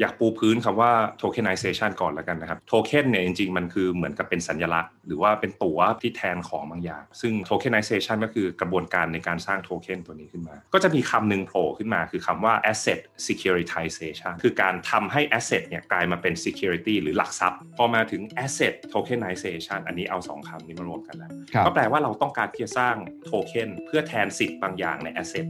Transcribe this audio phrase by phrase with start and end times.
[0.00, 15.62] อยากปูพื้นคำว่า tokenization ก่อนแล้วกันนะครับ token เนี่ยจริงๆ มันคือเหมือนกับเป็นสัญลักษณ์ หรือว่าเป็นตั๋วที่แทนของบางอย่าง ซึ่ง tokenization ก็คือกระบวนการในการสร้างโทเค็นตัวนี้ขึ้นมา ก็จะมีคำหนึ่งโผล่ขึ้นมาคือคำว่า asset securitization คือการทำให้ asset
[15.68, 21.30] เนี่ยกลายมาเป็น security หรือหลักทรัพย์ พอมาถึง asset tokenization อันนี้เอาสองคำนี้มารวมกันแล้ว
[21.66, 25.46] ก็แปลว่าเราต้องการที่จะสร้างโทเค็นเพื่อแทนสิทธิ์บางอย่างใน asset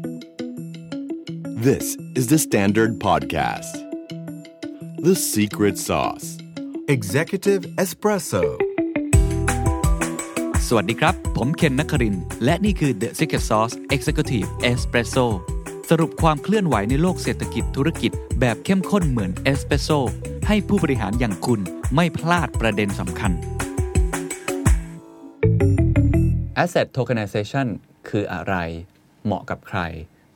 [1.69, 3.84] This is the Standard Podcast.
[5.09, 6.29] The Secret Sauce.
[6.95, 8.43] Executive Espresso
[10.67, 15.27] สวัสดีครับ ผมเคนนักครินทร์และนี่คือ The Secret Sauce Executive Espresso
[15.91, 19.89] สรุปความเคลื่อนไหวในโลกเศรษฐกิจธุรกิจแบบเข้มข้นเหมือนเอสเปรสโซ
[20.47, 21.61] ให้ผู้บริหารอย่างคุณ
[21.95, 23.33] ไม่พลาดประเด็นสำคัญ
[26.63, 27.69] Asset Tokenization
[28.09, 28.55] คืออะไร
[29.25, 29.81] เหมาะกับใคร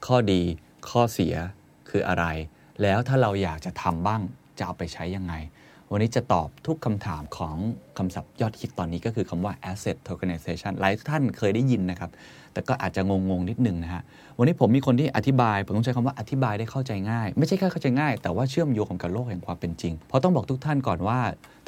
[0.06, 0.42] ข้อดี
[0.88, 1.34] ข้อเสีย
[1.88, 2.24] คืออะไร
[2.82, 4.22] แล้วถ้าเราอยากจะทำบ้าง
[4.58, 5.34] จะเอาไปใช้ยังไง
[5.90, 7.56] วันนี้จะตอบทุกคำถามของ
[7.98, 12.10] คำศัพท์ยอดฮิตตอนนี้ก็คือคำว่า asset tokenization หลายท่านเคยได้ยินนะครับ
[12.58, 14.02] แต่ก็อาจจะงงๆนิดนึงนะฮะ
[14.38, 21.18] วันนี้ผมมีคนที่อธิบาย ผมต้องใช้คำว่าอธิบายได้เข้าใจง่าย ไม่ใช่แค่เข้าใจง่าย แต่ว่าเชื่อมโยงกับโลกแห่งความเป็นจริง เพราะต้องบอกทุกท่านก่อนว่า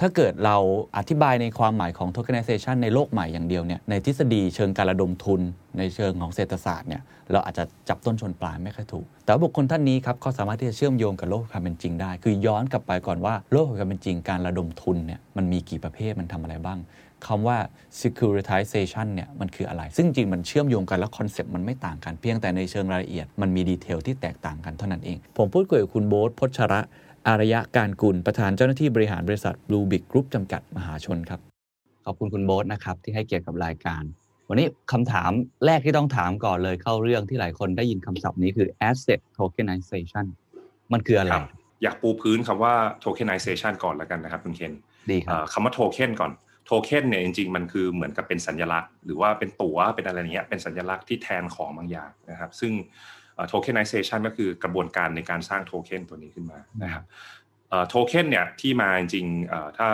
[0.00, 0.56] ถ้าเกิดเรา
[0.96, 5.40] อธิบายในความหมายของ tokenization ในโลกใหม่อย่างเดียวเนี่ยในทฤษฎีเชิงการระดมทุน
[5.78, 7.02] ในเชิงของเศรษฐศาสตร์เนี่ย
[7.32, 16.78] เราอาจจะจับต้นชนปลายไม่ค่อยถูก แต่ว่าบุคคลท่านนี้ครับเขาสามารถที่จะเชื่อมโยงกับโลกความเป็นจริงได้ คือย้อนกลับไปก่อนว่าโลกของความเป็นจริงการระดมทุนเนี่ยมันมีกี่ประเภทมันทำอะไรบ้าง
[17.26, 17.58] คำว่า
[18.00, 26.80] securitization เนี่ยมันคืออะไร ซึ่งจริงมันเชื่อมโยงกัน แล้วคอนเซปต์มันไม่ต่างกันเพียงแต่ในเชิงรายละเอียด มันมีดีเทลที่แตกต่างกันเท่านั้นเอง ผมพูดคุยกับคุณโบ๊ทพชระ
[27.28, 31.40] อารยะการกุล ประธานเจ้าหน้าที่บริหารบริษัท Blue Big Group จำกัดมหาชนครับ
[32.06, 34.02] ขอบคุณคุณโบ๊ทนะครับที่ให้เกียรติกับรายการ
[34.48, 35.30] วันนี้คำถาม
[35.66, 40.26] แรกที่ต้องถามก่อนเลยเข้าเรื่องที่หลายคนได้ยินคำศัพท์นี้คือ asset tokenization
[40.92, 41.50] มันคืออะไรครับ
[41.82, 44.72] อยากปูพื้นคำว่า tokenization ก่อนแล้วกันนะครับคุณเคน
[45.10, 46.32] ดีครับเอ่อคำว่าโทเค็นก่อน
[46.70, 52.72] โทเค็นเนี่ยจริงๆ มันคือเหมือนกับเป็นสัญลักษณ์ หรือว่าเป็นตั๋วเป็นอะไรเงี้ยเป็นสัญลักษณ์ที่แทนของบางอย่างนะครับ ซึ่ง
[53.48, 57.04] โทเค็นไนเซชันก็คือกระบวนการในการสร้างโทเค็นตัวนี้ขึ้นมานะครับ
[57.88, 59.88] โทเค็นเนี่ยที่มาจริงๆถ้า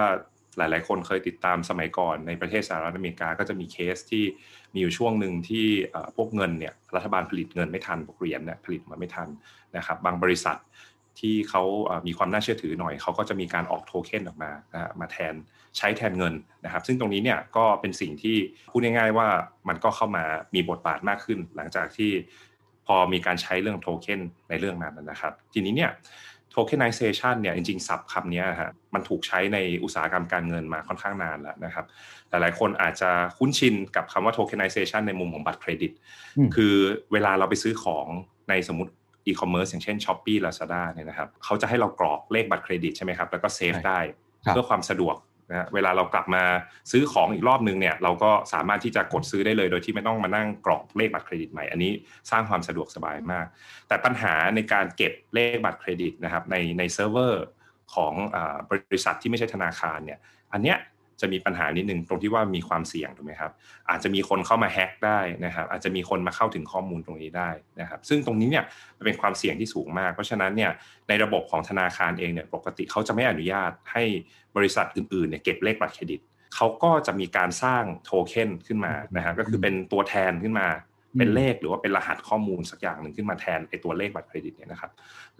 [0.58, 4.24] หลาย ๆ คนเคยติดตามสมัยก่อนในประเทศสหรัฐอเมริกาก็จะมีเคสที่
[4.74, 5.66] มีอยู่ช่วงหนึ่งที่
[6.16, 9.28] พวกเงินเนี่ยรัฐบาลผลิตเงินไม่ทันพวกเหรียญเนี่ยผลิตมาไม่ทัน
[9.76, 10.56] นะครับบางบริษัท
[11.20, 11.62] ที่เขา
[12.06, 15.34] มีความน่าเชื่อถือหน่อยเขาก็จะมีการออกโทเค็นออกมานะมาแทน
[15.78, 18.36] ใช้แทนเงินนะครับ ซึ่งตรงนี้เนี่ยก็เป็นสิ่งที่
[18.72, 19.28] พูดง่ายๆว่า
[19.68, 22.10] มันก็เข้ามามีบทบาทมากขึ้น หลังจากที่
[22.86, 25.90] พอมีการใช้เรื่องโทเค็นในเรื่องนั้นนะครับ ทีนี้เนี่ย
[26.54, 31.84] tokenization เนี่ยจริงๆศัพท์คำนี้ฮะมันถูกใช้ในอุตสาหกรรมการเงินมาค่อนข้างนานแล้วนะครับ
[32.30, 35.92] หลายๆคนอาจจะคุ้นชินกับคำว่า tokenization ในมุมของบัตรเครดิต
[36.38, 36.74] อืมคือ
[37.12, 38.06] เวลาเราไปซื้อของ
[38.48, 38.92] ในสมมติ
[39.26, 44.00] อีคอมเมิร์ซอย่างเช่น Shopee Lazada เนี่ยนะครับเขาจะให้เรากรอกเลขบัตรเครดิตใช่ไหมครับแล้วก็เซฟใช่ได้
[44.44, 45.16] ครับเพื่อความสะดวก
[45.50, 46.44] นะเวลาเรากลับมา
[46.90, 51.92] ซื้อของอีกรอบนึงเนี่ย เราก็สามารถที่จะกดซื้อได้เลย โดยที่ไม่ต้องมานั่งกรอกเลขบัตรเครดิตใหม่ อันนี้
[52.30, 53.46] สร้างความสะดวกสบายมาก
[53.88, 57.44] แต่ปัญหาในการเก็บเลขบัตรเครดิตนะครับในในเซิร์ฟเวอร์
[57.94, 58.36] ของ
[58.70, 60.18] บริษัทที่ไม่ใช่ธนาคารเนี่ย
[60.52, 60.78] อันเนี้ย
[61.20, 63.52] จะมีปัญหานิดนึงตรงที่ว่ามีความเสี่ยงถูกไหมครับ
[63.90, 67.50] อาจจะมีคนเข้ามาแฮ็กได้นะครับ อาจจะมีคนมาเข้าถึงข้อมูลตรงนี้ได้
[67.80, 68.64] นะครับ ซึ่งตรงนี้เนี่ย
[68.96, 70.70] มันเป็นความเสี่ยงที่สูงมาก เพราะฉะนั้นเนี่ย
[71.08, 74.04] ในระบบของธนาคารเองเนี่ยปกติเขาจะไม่อนุญาตให้
[74.56, 76.20] บริษัทอื่นๆเนี่ยเก็บเลขบัตรเครดิต
[76.54, 80.68] เขาก็จะมีการสร้างโทเค็นขึ้นมานะฮะก็คือเป็นตัวแทนขึ้นมา
[81.18, 84.90] เป็นเลขหรือว่าเป็นรหัสข้อมูลสักอย่างหนึ่งขึ้นมาแทนไอตัวเลขบัตรเครดิตเนี่ยนะครับ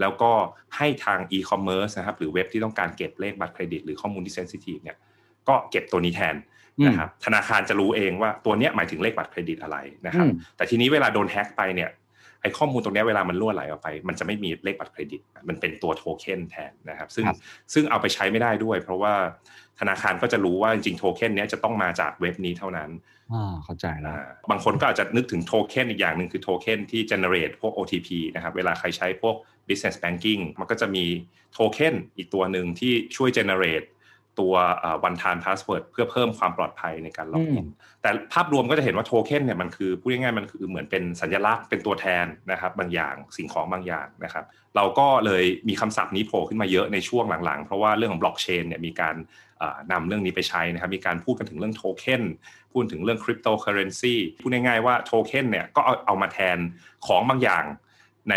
[0.00, 0.32] แล้วก็
[0.76, 4.97] ให้ทางอีคอมเมิร์ซนะครับหรือเว็บที่ต้องการเก็บเลขบัตรเครดิต หรือข้อมูลที่ sensitive เนี่ย
[5.49, 6.37] ก็เก็บตัวนี้แทน
[6.87, 9.77] นะครับธนาคารจะรู้เองว่าตัวเนี้ยหมายถึงเลขบัตรเครดิตอะไร
[10.07, 11.91] นะครับอืมแต่ทีนี้เวลาโดนแฮ็กไปเนี่ย
[12.43, 17.37] ไอข้อมูลตรงเนี้ยเวลามันรั่วไหลออกไป มันจะไม่มีเลขบัตรเครดิต มันเป็นตัวโทเค็นแทนนะครับ ซึ่งครับ
[17.73, 19.15] ซึ่งเอาไปใช้ไม่ได้ด้วย เพราะว่า
[19.81, 22.91] ธนาคารก็จะรู้ว่าจริงๆโทเค็นเนี้ยจะต้องมาจากเว็บนี้เท่านั้น
[23.33, 29.35] อ่าเข้าใจแล้วอ่าบางคนก็อาจจะนึกถึงโทเค็นอีกอย่างหนึ่งคือโทเค็นที่ generate พวก OTP นะครับ เวลาใครใช้พวก
[29.69, 31.05] business banking มันก็จะมี
[31.53, 33.87] โทเค็นอีกตัวหนึ่งที่ช่วย generate
[34.41, 37.67] ตัวเอ่อ one time password เพื่อเพิ่มความปลอดภัยในการล็อกอิน
[38.03, 44.44] แต่ภาพรวมก็จะเห็นว่าโทเค็นเนี่ยมันคือพูดง่ายๆมันคือเหมือนเป็นสัญลักษณ์เป็นตัวแทนนะครับบางอย่างสิ่งของบางอย่างนะครับ
[44.77, 49.17] เราก็เลยมีคำศัพท์นี้โผล่ขึ้นมาเยอะในช่วงหลังๆ เพราะว่าเรื่องของบล็อกเชนเนี่ยมีการ
[49.59, 52.23] เอ่อนำเรื่องนี้ไปใช้นะครับ มีการพูดกันถึงเรื่องโทเค็น
[52.73, 56.59] พูดถึงเรื่องคริปโตเคอเรนซีพูดง่ายๆว่าโทเค็นเนี่ยก็เอาเอามาแทน
[57.06, 57.65] ของบางอย่าง
[58.31, 58.35] ใน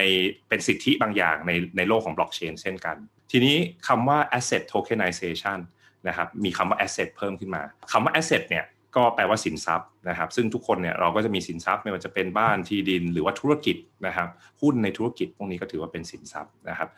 [0.48, 2.98] เป็นสิทธิบางอย่างในในโลกของบล็อกเชนเช่นกัน
[3.32, 3.56] ทีนี้
[3.88, 5.60] คำว่า asset tokenization
[6.08, 7.62] นะครับมีคำว่า asset เพิ่มขึ้นมา
[7.92, 8.66] คำว่า asset เนี่ย
[8.96, 14.30] ก็แปลว่าสินทรัพย์นะครับซึ่งทุกคนเนี่ยเราก็จะมีสินทรัพย์ไม่ว่าจะเป็นบ้านที่ดินหรือว่าธุรกิจนะครับ
[14.62, 16.90] หุ้นในธุรกิจพวกนี้ก็ถือว่าเป็นสินทรัพย์นะครับ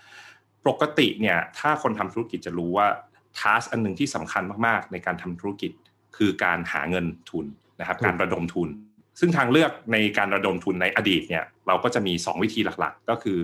[0.68, 2.88] ปกติเนี่ยถ้าคนทำธุรกิจจะรู้ว่า
[3.40, 5.72] ทัสอันหนึ่งที่สำคัญมากๆ ในการทำธุรกิจ
[6.18, 7.46] คือการหาเงินทุน
[7.80, 8.70] นะครับการระดมทุน
[9.20, 13.40] ซึ่งทางเลือกในการระดมทุนในอดีตเนี่ยเราก็จะมี 2 วิธีหลักๆ ก็คือ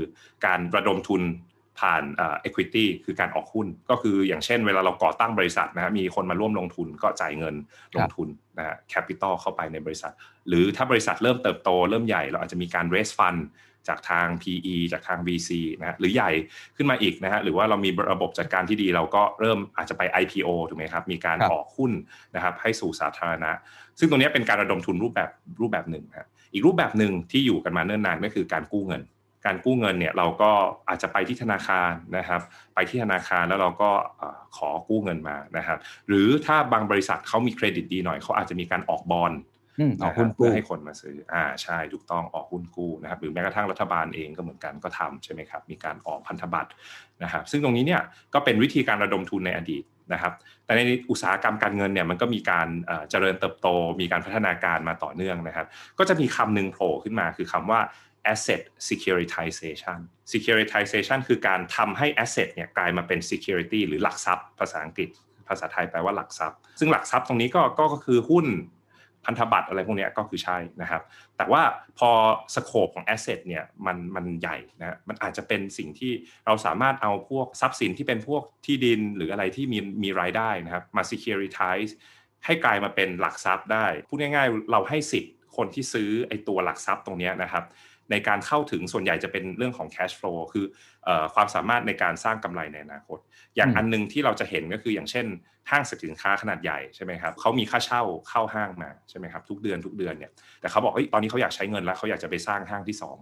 [0.46, 1.22] การระดมทุน
[1.80, 7.56] ผ่านเอ่อ equity คือการออกหุ้น ก็คืออย่างเช่นเวลาเราก่อตั้งบริษัทนะฮะมีคนมาร่วมลงทุนก็จ่ายเงิน
[7.96, 8.28] ลงทุน
[8.58, 10.14] นะฮะ capital เข้าไปในบริษัท
[10.48, 13.42] หรือถ้าบริษัทเริ่มเติบโตเริ่มใหญ่เราอาจจะมีการ raise fund
[13.88, 16.32] จากทาง PE จากทาง VC นะฮะหรือใหญ่
[16.76, 21.92] ขึ้นมาอีกนะฮะหรือว่าเรามีระบบจัดการที่ดีเราก็เริ่มอาจจะไป IPO ถูกไหมครับ มีการครับออกหุ้น
[22.36, 23.52] นะครับให้สู่สาธารณะ
[24.00, 25.30] ซึ่งตรงนี้เป็นการระดมทุนรูปแบบ
[25.62, 29.02] รูปแบบหนึ่งฮะอีกรูปแบบหนึ่งที่อยู่กันมาเนิ่นนานก็คือการกู้เงิน
[29.48, 30.52] การกู้เงินเนี่ยเราก็
[30.90, 32.42] อาจจะไปที่ธนาคารนะครับ
[32.76, 35.78] ไปที่ธนาคารแล้วเราก็เอ่อขอกู้เงินมานะครับ
[36.08, 39.34] หรือถ้าบางบริษัทเขามีเครดิตดีหน่อยเขาอาจจะมีการออกบอล
[39.80, 46.72] อืมออกนะคหุ้รันบเพื่กู้อให้คนมาซื้ออ่าใช่ถูกต้องออกหุ้นกู้นะครับหรือแม้กระทั่งรัฐบาลเองก็เหมือนกันก็ทำใช่ไหมครับมีการออกพันธบัตร
[47.24, 48.02] นะครับซึ่งตรงนี้เนี่ย
[48.34, 49.84] ก็เป็นวิธีการระดมทุนในอดีต
[50.14, 50.34] นะครับ
[50.66, 53.68] แต่ในอุตสาหกรรมการเงินเนี่ยมันก็มีการเอ่อเจริญเติบโต
[54.02, 55.68] มีการพัฒนาการมาต่อเนื่องนะครับ
[56.00, 57.80] ก็จะมีคำหนึ่งโผล่ขึ้นมาคือคำว่า
[58.34, 60.00] asset securitization
[60.34, 65.10] securitization คือการทำให้ asset เนี่ยกลายมาเป็น security หรือหลักทรัพย์ ภาษาอังกฤษ
[65.48, 68.48] ภาษาไทยแปลว่าหลักทรัพย์ ซึ่งหลักทรัพย์ตรงนี้ก็ก็ก็คือหุ้น
[69.26, 71.02] พันธบัตรอะไรพวกนี้ก็คือใช่นะครับ
[71.38, 71.62] แต่ว่า
[71.98, 72.10] พอ
[72.56, 76.12] สโคปของแอสเซทเนี่ยมันมันใหญ่นะมันอาจจะเป็นสิ่งที่
[76.46, 81.92] เราสามารถเอาพวกทรัพย์สินที่เป็นพวกที่ดินหรืออะไรที่มีมีรายได้นะครับมา securitize
[82.46, 87.64] ให้กลายมาเป็นหลักทรัพย์ได้ พูดง่ายๆ เราให้สิทธิ์คนที่ซื้อไอ้ตัวหลักทรัพย์ตรงนี้นะครับ
[88.12, 90.66] ในการเข้าถึงส่วนใหญ่จะเป็นเรื่องของ cash flow คือ
[91.06, 93.20] เออความสามารถในการสร้างกำไรในอนาคต
[93.56, 95.26] อย่างอืมอันหนึงที่เราจะเห็นก็คืออย่างเช่น
[95.70, 100.32] ห้างสรรพสินค้าขนาดใหญ่ใช่ไหมครับเขามีค่าเช่าเข้าห้างมาใช่ไหมครับทุกเดือนทุกเดือนเนี่ย
[100.62, 103.18] แต่เขาบอกเฮ้ยตอนนี้เขาอยากใช้เงินแล้วเขาอยากจะไปสร้างห้างที่สอง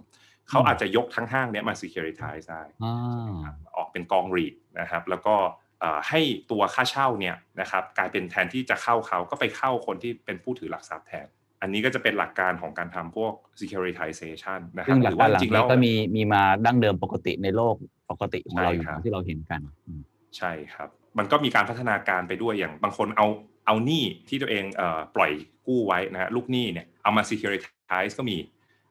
[0.50, 5.36] เขาอาจจะยกทั้งห้างเนี้ยมา securitize ได้อ่าออกเป็นกองรีดนะครับ แล้วก็
[5.80, 6.22] เอ่อให้
[6.52, 11.28] ตัวค่าเช่าเนี่ยนะครับกลายเป็นแทนที่จะเข้าเขาก็ไปเข้าคนที่เป็นผู้ถือหลักทรัพย์แทน
[11.62, 17.76] อันนี้ก็จะเป็นหลักการของการทำพวก securitization นะครัซึ่บงหลักการหลังจริงๆนี้แล้วก็มีมีมาดั้งเดิมปกติในโลก
[18.12, 20.02] ปกติของเราอยู่ใช่ครับที่เราเห็นกันอืม
[20.38, 23.28] ใช่ครับ มันก็มีการพัฒนาการไปด้วยอย่างบางคนเอา
[23.66, 25.32] เอาหนี้ที่ตัวเองเอ่อปล่อย
[25.68, 28.38] กู้ไว้นะฮะลูกหนี้เนี่ยเอามา securitize ก็มี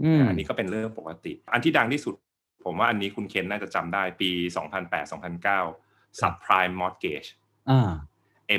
[0.03, 2.15] อืมอันนี้ก็เป็นเรื่องปกติ อันที่ดังที่สุด
[2.65, 4.31] ผมว่าอันนี้คุณเคนน่าจะจำได้ปี
[5.05, 7.29] 2008-2009 subprime mortgage
[7.71, 7.91] อ่า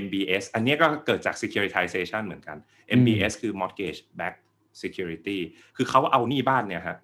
[0.03, 2.57] MBS อันนี้ก็เกิดจาก securitization เหมือนกัน
[2.99, 4.41] MBS คือ mortgage backed
[4.81, 5.39] security
[5.77, 6.97] คือเขาเอาหนี้บ้านเนี่ยฮะ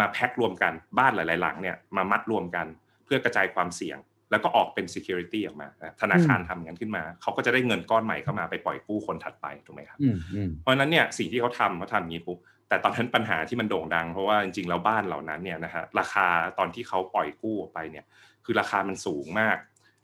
[0.00, 2.66] มาแพ็ครวมกันบ้านหลาย ๆ หลังเนี่ยมามัดรวมกัน
[3.04, 3.98] เพื่อกระจายความเสี่ยง
[4.30, 12.38] แล้วก็ออกเป็น security ออกมานะธนาคารทำงั้นขึ้นมา เขาก็จะได้เงินก้อนใหม่เข้ามาไปปล่อยกู้คนถัดไปถูกไหมครับอืมอืมเพราะฉะนั้นเนี่ยสิ่งที่เขาทำเขาทำอย่างนี้ปุ๊บ
[12.68, 16.26] แต่ตอนนั้นปัญหาที่มันโด่งดังเพราะว่าจริงๆแล้วบ้านเหล่านั้นเนี่ยนะฮะราคา
[16.58, 18.04] ตอนที่เขาปล่อยกู้ออกไปเนี่ย
[18.44, 19.56] คือราคามันสูงมาก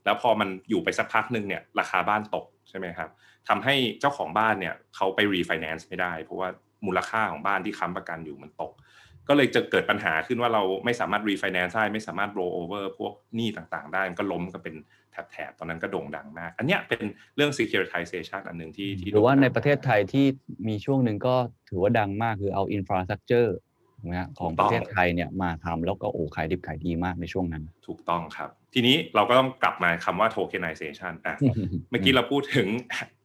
[0.07, 3.09] แล้วพอมันอยู่ไปสักพักหนึ่งเนี่ยราคาบ้านตกใช่ไหมครับ
[3.49, 6.49] ทำให้เจ้าของบ้านเนี่ยเขาไปรีไฟแนนซ์ไม่ได้ เพราะว่า
[6.85, 8.73] มูลค่าของบ้านที่ค้ำประกันอยู่มันตก
[9.27, 14.75] ก็เลยจะเกิดปัญหาขึ้นว่าเราไม่สามารถรีไฟแนนซ์ได้ไม่สามารถโรเวอร์พวกหนี้ต่างๆ ได้มันก็ล้มกันเป็น
[15.31, 17.03] แถบๆตอนนั้นก็โด่งดังมาก อันเนี้ยเป็น
[17.35, 20.25] เรื่อง securitization อันหนึ่งที่ที่หรือว่าโด่งดังในประเทศไทยที่
[20.67, 21.35] มีช่วงหนึ่งก็
[21.69, 23.55] ถือว่าดังมากคือเอา infrastructure
[24.05, 31.35] นะฮะของประเทศไทยเนี่ยมาทำแล้วก็โอ้ขายดิบขายดีมากในช่วงนั้น ถูกต้องครับ ทีนี้เราก็ต้องกลับมาคำว่า tokenization อะ
[31.89, 32.67] เมื่อกี้เราพูดถึง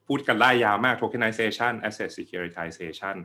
[0.09, 3.17] พูดกันไล่ยาวมาก tokenization asset securitization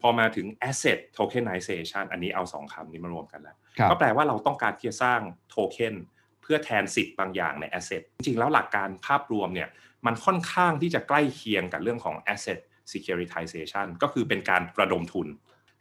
[0.00, 5.94] พอมาถึง asset tokenization อันนี้เอาสองคำนี้มารวมกันแล้วครับก็แปลว่าเราต้องการที่จะสร้างโทเค็น
[6.42, 9.68] เพื่อแทนสิทธิ์บางอย่างใน asset จริงๆ แล้วหลักการภาพรวมเนี่ย
[10.06, 12.58] มันค่อนข้างที่จะใกล้เคียงกับเรื่องของ asset
[12.92, 15.28] securitization ก็คือเป็นการระดมทุน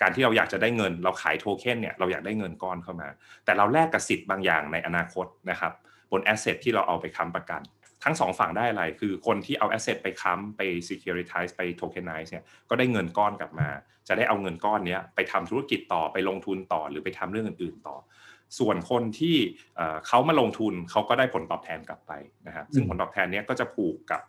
[0.01, 3.09] การที่เราอยากจะได้เงิน เราขายโทเค็นเนี่ยเราอยากได้เงินก้อนเข้ามา
[3.45, 5.73] แต่เราแลกกับสิทธิ์บางอย่างในอนาคตนะครับ
[6.11, 7.61] บน asset ที่เราเอาไปค้ำประกัน
[8.03, 13.69] ทั้งสองฝั่งได้อะไร คือคนที่เอา asset ไปค้ำไป securitize ไป tokenize เนี่ยก็ได้เงินก้อนกลับมา
[14.07, 17.95] จะได้เอาเงินก้อนนี้ไปทำธุรกิจต่อไปลงทุนต่อหรือไปทำเรื่องอื่น ๆ ต่อ
[18.59, 19.37] ส่วนคนที่
[20.07, 22.11] เขามาลงทุนเขาก็ได้ผลตอบแทนกลับไป
[22.47, 24.21] นะครับซึ่งผลตอบแทนนี้ก็จะผูกกับ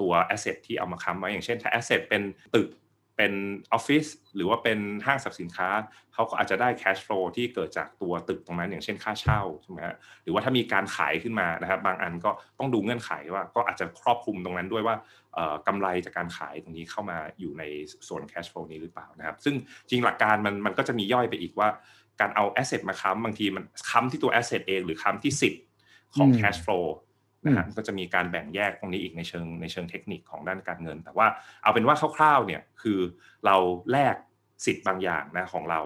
[0.00, 2.22] ตัว asset ที่เอามาค้ำไว้อย่างเช่น ถ้า asset เป็น
[2.54, 2.68] ตึก
[3.16, 3.32] เป็น
[3.72, 4.04] ออฟฟิศ
[4.36, 5.68] หรือว่าเป็นห้างสรรพสินค้า
[6.14, 14.96] เขาก็อาจจะได้ cash flow ที่เกิดจากตัวตึกตรงนั้น อย่างเช่นค่าเช่าใช่ไหมฮะหรือว่าถ้ามีการขายขึ้นมานะครับบางอันก็ต้องดูเงื่อนไขว่าก็อาจจะครอบคลุมตรงนั้นด้วยว่า
[15.34, 17.62] เอ่อกำไรจากการขายตรงนี้เข้ามาอยู่ใน
[18.08, 19.54] ส่วน cash flow นี้หรือเปล่านะครับซึ่ง
[19.88, 21.68] จริงหลักการมันมันก็จะมีย่อยไปอีกว่า
[22.20, 25.62] การเอา asset มาค้ำบางทีมันค้ำที่ตัว asset เองหรือค้ำที่สิทธิ์
[26.16, 26.86] ของอืม cash flow
[27.46, 31.26] นะฮะก็จะมีการแบ่งแยกตรงนี้อีกในเชิงในเชิงเทคนิคของด้านการเงิน แต่ว่า
[31.62, 32.98] เอาเป็นว่าคร่าวๆเนี่ยคือ
[33.46, 33.56] เรา
[33.92, 34.16] แลก
[34.64, 35.80] สิทธิ์บางอย่างนะของเรา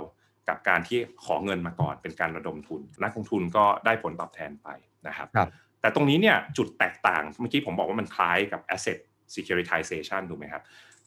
[0.49, 4.69] กับการที่ขอเงินมาก่อนเป็นการระดมทุน นักลงทุนก็ได้ผลตอบแทนไป
[5.09, 5.49] นะครับครับ
[5.81, 8.99] แต่ตรงนี้เนี่ยจุดแตกต่างเมื่อกี้ผมบอกว่ามันคล้ายกับ asset
[9.35, 10.63] securitization ถูกไหมครับ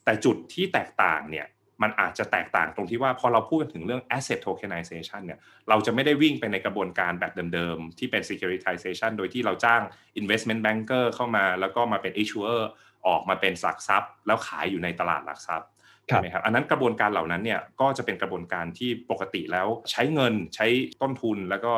[0.05, 1.45] แต่จุดที่แตกต่างเนี่ย
[1.81, 5.39] มันอาจจะแตกต่างตรงที่ว่าพอเราพูดถึงเรื่อง asset tokenization เนี่ย
[5.69, 9.81] เราจะไม่ได้วิ่งไปในกระบวนการแบบเดิมๆ ที่เป็น securitization โดยที่เราจ้าง
[10.21, 12.61] investment banker เข้ามา แล้วก็มาเป็น issuer
[13.07, 15.67] ออกมาเป็นหลักทรัพย์ แล้วขายอยู่ในตลาดหลักทรัพย์
[16.07, 20.67] ใช่ไหมครับอันนั้นกระบวนการเหล่านั้นเนี่ยก็จะเป็นกระบวนการที่ปกติแล้วใช้เงินใช้
[21.01, 21.73] ต้นทุนแล้วก็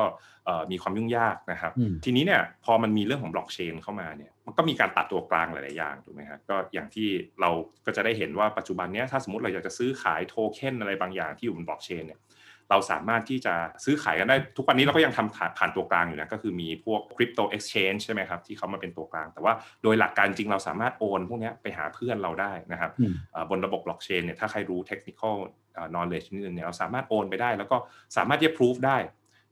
[0.46, 7.08] เอ่อมีความยุ่งยากนะครับอืมทีนี้เนี่ยพอมันมีเรื่องของบล็อกเชนเข้ามาเนี่ยมันก็มีการตัดตัวกลางหลาย ๆ อย่างถูกไหมครับก็อย่างที่
[7.42, 7.50] เรา
[7.86, 12.20] ก็จะได้เห็นว่าปัจจุบันเนี้ยถ้าสมมติเราอยากจะซื้อขายโทเค็นอะไรบางอย่างที่อยู่บนบล็อกเชนเนี่ย
[12.70, 13.54] เราสามารถที่จะ
[13.86, 19.54] ซื้อขายกันได้ทุกวันนี้เราก็ยังทำผ่านผ่านตัวกลางอยู่นะก็คือมีพวกคริปโตเอ็กซ์ชแนนใช่ไหมครับที่เขามาเป็นตัวกลาง แต่ว่า
[19.84, 25.36] โดยหลักการจริงเราสามารถโอนพวกเนี้ยไปหาเพื่อนเราได้นะครับอืมเอ่อบนระบบบล็อกเชนเนี่ยถ้าใครรู้ technical
[25.74, 27.78] เอ่อ knowledge นิดนึงเนี่ยเราสามารถโอนไปได้ แล้วก็
[28.18, 28.98] สามารถที่จะ proof ได้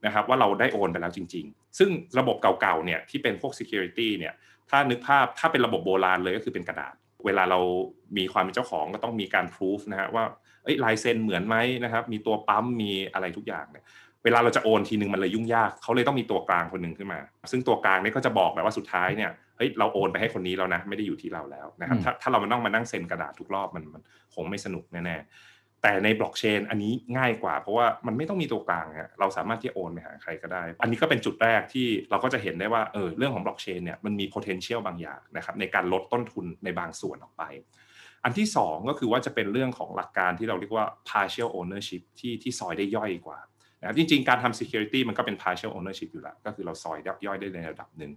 [0.04, 4.34] นะครับว่าเราได้โอนไปแล้วจริง ๆ ซึ่งระบบเก่าๆเนี่ยที่เป็นพวก security เนี่ย
[4.70, 6.94] ถ้านึกภาพถ้าเป็นระบบโบราณเลยก็คือเป็นกระดาษ
[7.24, 7.60] เวลาเรา
[8.18, 10.34] มีความเป็นเจ้าของก็ต้องมีการ proof นะฮะว่าเอ้ย
[10.84, 13.84] ลายเซ็นเหมือนไหมนะครับ มีตัวปั๊มมีอะไรทุกอย่างเนี่ย
[14.24, 24.02] เวลาเราจะโอนทีนึงมันเลยยุ่งยากเขาเลยต้องมีตัวกลางคนหนึ่งขึ้นมา ซึ่งตัวกลางเนี่ยก็จะบอกแบบว่าสุดท้ายเนี่ยเฮ้ยเราโอนไปให้คนนี้แล้วนะไม่ได้อยู่ที่เราแล้วนะครับอืมถ้าถ้าเรามาต้องมานั่งเซ็นกระดาษทุกรอบมันมัน
[24.34, 37.42] คงไม่สนุกแน่ๆแต่ในบล็อกเชนอันนี้ง่ายกว่า เพราะว่ามันไม่ต้องมีตัวกลางฮะเราสามารถที่จะโอนไปหาใครก็ได้ อันนี้ก็เป็นจุดแรกที่เราก็จะเห็นได้ว่าเออเรื่องของบล็อกเชนเนี่ยมันมี potential บางอย่างนะครับในการลดต้นทุนในบางส่วนออกไป
[38.24, 43.38] อันที่สองก็คือว่าจะเป็นเรื่องของหลักการที่เราเรียกว่า partial ownership ที่ที่ซอยได้ย่อยกว่า
[43.80, 48.12] นะครับจริงๆ การทำ security มันก็เป็น partial ownership อยู่แล้วก็คือเราซอยย่อยได้ในระดับหนึ่ง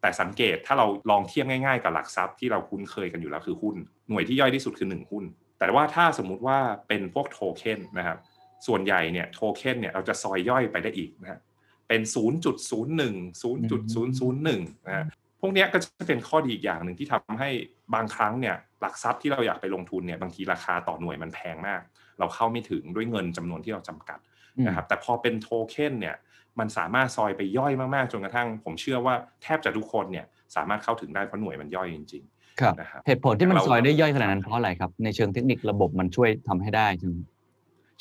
[0.00, 3.76] แต่สังเกตถ้าเราลองเทียบง่ายๆ กับหลักทรัพย์ที่เราคุ้นเคยกันอยู่แล้วคือหุ้น
[4.08, 5.24] หน่วยที่ย่อยที่สุดคือ 1 หุ้น
[5.58, 8.18] แต่ว่าถ้าสมมุติว่าเป็นพวกโทเค็นนะครับ
[8.66, 11.40] ส่วนใหญ่เนี่ยโทเค็นเนี่ยเราจะซอยย่อยไปได้อีกนะฮะ
[11.88, 15.06] เป็น 0.01 0.001นะ
[15.42, 17.50] พวกเนี้ยก็จะเป็นข้อดีอีกอย่างหนึ่งที่ทำให้
[17.94, 21.80] บางครั้งเนี่ยหลักทรัพย์ที่เราอยากไปลงทุนเนี่ยบางทีราคาต่อหน่วยมันแพงมาก
[22.18, 24.18] เราเข้าไม่ถึงด้วยเงินจำนวนที่เราจำกัด
[24.66, 26.16] นะครับแต่พอเป็นโทเค็นเนี่ย
[26.58, 32.24] มันสามารถซอยไปย่อยมากๆจนกระทั่ง ผมเชื่อว่าแทบจะทุกคนเนี่ยสามารถเข้าถึงได้เพราะหน่วยมันย่อยจริง
[32.60, 37.16] ครับๆนะครับเหตุผลที่มันเราซอยได้ย่อยขนาดนั้นเพราะอะไรครับในเชิงเทคนิคระบบมันช่วยทำให้ได้ใช่ไหม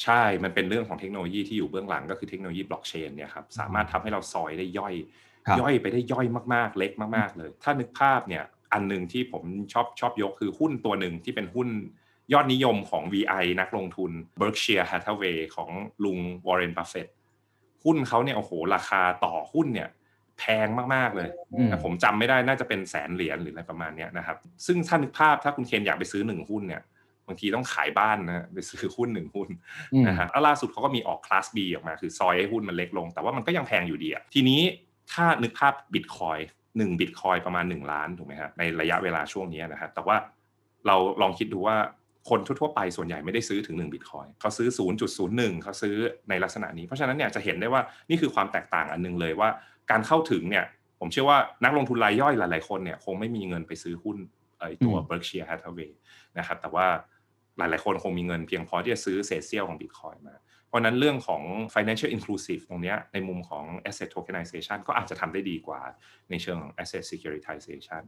[0.03, 8.43] ใช่ มันเป็นเรื่องของเทคโนโลยีที่อยู่เบื้องหลังก็คือเทคโนโลยีบล็อกเชนเนี่ยครับสามารถทำให้เราซอยได้ย่อยครับ ย่อยไปได้ย่อยมากๆ เล็กมาก ๆ เลย ถ้านึกภาพเนี่ย
[8.73, 9.43] อันหนึ่งที่ผม
[9.73, 11.69] ชอบชอบยกคือหุ้นตัวหนึ่งที่เป็นหุ้น
[12.33, 15.69] ยอดนิยมของ VI นักลงทุน Berkshire Hathaway ของ
[16.03, 17.09] ลุง Warren Buffett
[17.83, 19.89] หุ้นเขาเนี่ยโอ้โหราคาต่อหุ้นเนี่ย
[20.39, 26.81] แพงมาก ๆ เลยอืมแต่ผมจำไม่ได้น่าจะเป็นแสนเหรียญหรืออะไรประมาณเนี้ยนะครับ ซึ่งถ้านึกภาพถ้าคุณเคนอยากไปซื้อหนึ่งหุ้นเนี่ย
[27.27, 29.47] บางทีต้องขายบ้านนะไปซื้อหุ้นหนึ่งหุ้น
[29.93, 34.61] อืมนะฮะแล้วล่าสุดเขาก็มีออกคลาส B ออกมาคือซอยให้หุ้นมันเล็กลง แต่ว่ามันก็ยังแพงอยู่ดีอะทีนี้
[35.13, 36.37] ถ้านึกภาพบิตคอย
[36.77, 40.15] หนึ่งบิตคอยประมาณ 1 ล้านถูกไหมฮะในระยะเวลาช่วงนี้นะฮะแต่ว่า
[40.87, 41.77] เราลองคิดดูว่า
[42.29, 44.67] คนทั่วๆไปส่วนใหญ่ไม่ได้ซื้อถึง1บิตคอยเขาซื้อ
[45.15, 45.95] 0.01 เขาซื้อ
[46.29, 49.49] ในลักษณะนี้ เพราะฉะนั้นเนี่ยจะเห็นได้ว่านี่คือความแตกต่างอันหนึงเลยว่า
[49.91, 50.65] การเข้าถึงเนี่ย
[50.99, 54.17] ผมเชื่อว่านักลงทุนรายย่อยหลายๆคนเนี่ยคงไม่มีเงินไปซื้อหุ้น
[54.59, 55.91] ไอ้ตัวอืม Berkshire Hathaway
[56.37, 56.85] นะครับแต่ว่า
[57.57, 60.35] หลายๆคนคงมีเงินเพียงพอที่จะซื้อเศษเสี้ยวของ Bitcoin มา
[60.71, 61.43] เพราะนั้นเรื่องของ
[61.75, 65.81] financial inclusive ตรงนี้ในมุมของ asset tokenization ก็อาจจะทำได้ดีกว่า
[66.29, 68.01] ในเชิงของ asset securitization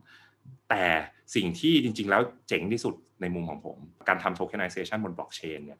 [0.70, 0.86] แต่
[1.36, 3.77] สิ่งที่จริง ๆ แล้วเจ๋งที่สุดในมุมของผม
[4.08, 5.79] การทำ tokenization บน blockchain เนี่ย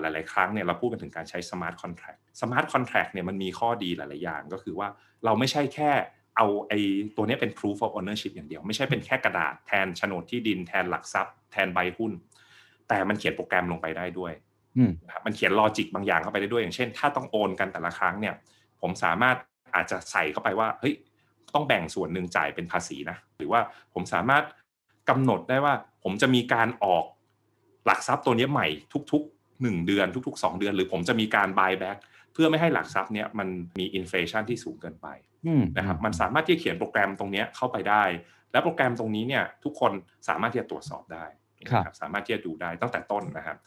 [0.00, 4.88] หลาย ๆ ครั้งเนี่ยเราพูดกันถึงการใช้ smart contract smart contract เนี่ยมันมีข้อดีหลาย ๆ อย่างก็คือว่า
[5.24, 5.92] เราไม่ใช่แค่
[6.36, 6.80] เอาไอ้
[7.16, 12.12] ตัวนี้เป็น proof of ownership อย่างเดียว ไม่ใช่เป็นแค่กระดาษแทนโฉนดที่ดินแทนหลักทรัพย์ แทนใบหุ้น
[12.88, 14.32] แต่มันเขียนโปรแกรมลงไปได้ด้วย
[15.06, 18.34] นะครับมันเขียน logic บางอย่างเข้าไปได้ด้วยอย่างเช่น ถ้าต้องโอนกันแต่ละครั้งเนี่ย
[18.80, 19.36] ผมสามารถ
[19.74, 20.94] อาจจะใส่เข้าไปว่าเฮ้ย
[21.54, 23.60] ต้องแบ่งส่วนหนึ่งจ่ายเป็นภาษีนะ หรือว่า
[23.94, 24.44] ผมสามารถ
[25.08, 25.74] กำหนดได้ว่า
[26.04, 27.04] ผมจะมีการออก
[27.86, 28.68] หลักทรัพย์ตัวนี้ใหม่
[29.12, 31.98] ทุกๆ 1 เดือนทุก ๆ 2 เดือน หรือผมจะมีการ buy back
[32.32, 33.48] เพื่อไม่ให้หลักทรัพย์เนี้ยมัน
[33.78, 35.06] มี inflation ที่สูงเกินไป
[35.46, 38.04] อืมนะครับมันสามารถที่จะเขียนโปรแกรมตรงเนี้ยเข้าไปได้
[38.52, 39.92] แล้วโปรแกรมตรงนี้เนี่ยทุกคน
[40.28, 41.24] สามารถที่จะตรวจสอบได้
[41.70, 43.58] ครับนะสามารถที่จะดูได้ตั้งแต่ต้นนะครับ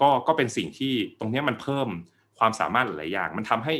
[0.00, 1.88] ก็ก็เป็นสิ่งที่ตรงเนี้ยมันเพิ่ม
[2.38, 3.74] ความสามารถหลายๆอย่าง มันทำให้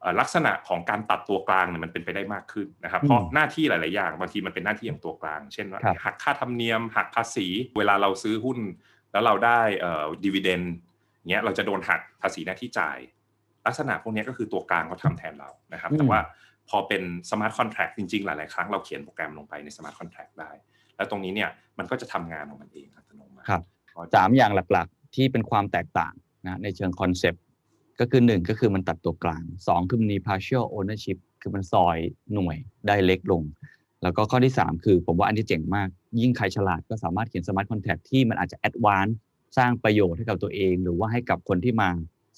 [0.00, 7.46] เอ่อลักษณะของการตัดตัวกลางเนี่ยมันเป็นไปได้มากขึ้นนะครับ เพราะหน้าที่หลาย ๆ อย่างบางทีมันเป็นหน้าที่ของตัวกลาง เช่นว่าครับหักค่าธรรมเนียม หักภาษี
[7.78, 8.58] เวลาเราซื้อหุ้น
[9.12, 10.62] แล้วเราได้เอ่อดีเวเดน
[11.30, 12.98] เงี้ยเราจะโดนหักภาษีหน้าที่จ่าย
[13.66, 16.20] ลักษณะพวกเนี้ยก็คือตัวกลางเขาทำแทนเรานะครับ แต่ว่า
[16.68, 20.50] พอเป็น smart contract จริง ๆ หลาย ๆ ครั้งเราเขียนโปรแกรมลงไปใน smart contract ได้
[20.96, 23.62] แล้วตรงนี้เนี่ยมันก็จะทำงานของมันเองอัตโนมัติครับ
[23.94, 26.14] ก็สามอย่างหลัก ๆ ที่เป็นความแตกต่าง
[26.46, 27.42] นะในเชิง concept
[28.00, 31.98] ก็คือหนึ่งก็คือมันตัดตัวกลางสองคือมันมี partial ownership คือมันซอย
[32.34, 32.56] หน่วย
[32.86, 33.42] ได้เล็กลง
[34.02, 35.88] แล้วก็ข้อที่ 3 คือผมว่าอันที่เจ๋งมาก
[36.20, 39.12] ยิ่งใครฉลาดก็สามารถเขียน smart contract ที่มันอาจจะ advance
[39.58, 41.88] สร้างประโยชน์ให้กับตัวเอง หรือว่าให้กับคนที่มา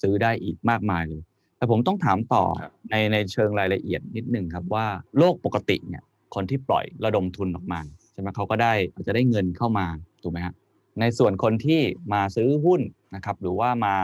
[0.01, 1.21] ซื้อได้อีกมากมายเลย
[1.57, 4.85] แต่ผมต้องถามต่อครับในในเชิงรายละเอียดนิดนึงครับว่า
[5.17, 6.03] โลกปกติเนี่ย
[6.35, 7.79] คนที่ปล่อยระดมทุนออกมา
[8.11, 9.85] ใช่ไหมเขาก็ได้อาจจะได้เงินเข้ามา
[10.23, 10.53] ถูกไหมฮะ
[10.99, 11.81] ในส่วนคนที่
[12.13, 12.81] มาซื้อหุ้น
[13.15, 13.95] นะครับ หรือว่ามา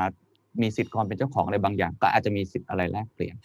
[0.62, 3.36] มีสิทธิ์ความเป็นเจ้าของอะไรบางอย่าง ก็อาจจะมีสิทธิ์อะไรแลกเปลี่ยน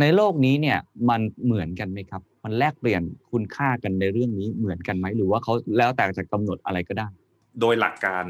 [0.00, 7.08] ในโลกนี้เนี่ยมันเหมือนกันไหมครับ มันแลกเปลี่ยนคุณค่ากันในเรื่องนี้เหมือนกันไหมหรือว่าเขาแล้วแต่จะกำหนดอะไรก็ได้
[7.60, 8.24] โดยหลักการ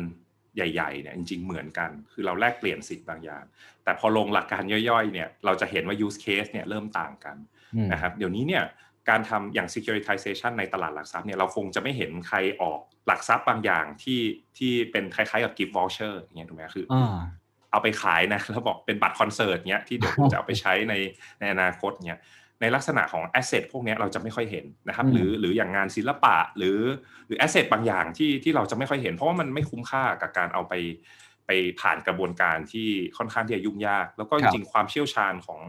[0.56, 3.44] ใหญ่ๆเนี่ยจริงๆเหมือนกัน คือเราแลกเปลี่ยนสิทธิ์บางอย่าง
[3.85, 7.37] แต่พอลงหลักการย่อยๆเนี่ยเราจะเห็นว่า use case เนี่ยเริ่มต่างกัน
[7.75, 8.64] อืมนะครับเดี๋ยวนี้เนี่ย
[9.10, 14.20] การทำอย่าง securitization ในตลาดหลักทรัพย์เนี่ยเราคงจะไม่เห็นใครออกหลักทรัพย์บางอย่างที่
[14.58, 17.16] ที่เป็นคล้ายๆกับ gift voucher อย่างเงี้ยถูกไหมคือออ่า
[17.70, 20.94] เอาไปขายนะแล้วบอกเป็นบัตรคอนเสิร์ตเนี้ยที่เดี๋ยวผมจะเอาไปใช้ใน
[21.40, 22.20] ในอนาคตเนี้ย
[22.60, 26.78] ในลักษณะของแอสเซทพวกเนี้ยเราจะไม่ค่อยเห็นนะครับอืมหรือหรืออย่างงานศิลปะหรือ
[27.26, 30.74] หรือ asset บางอย่างที่ที่เราจะไม่ค่อยเห็น เพราะว่ามันไม่คุ้มค่ากับการเอาไป
[31.46, 31.50] ไป
[31.80, 35.60] ผ่านกระบวนการที่ค่อนข้างที่จะยุ่งยาก แล้วก็จริงๆความเชี่ยวชาญของ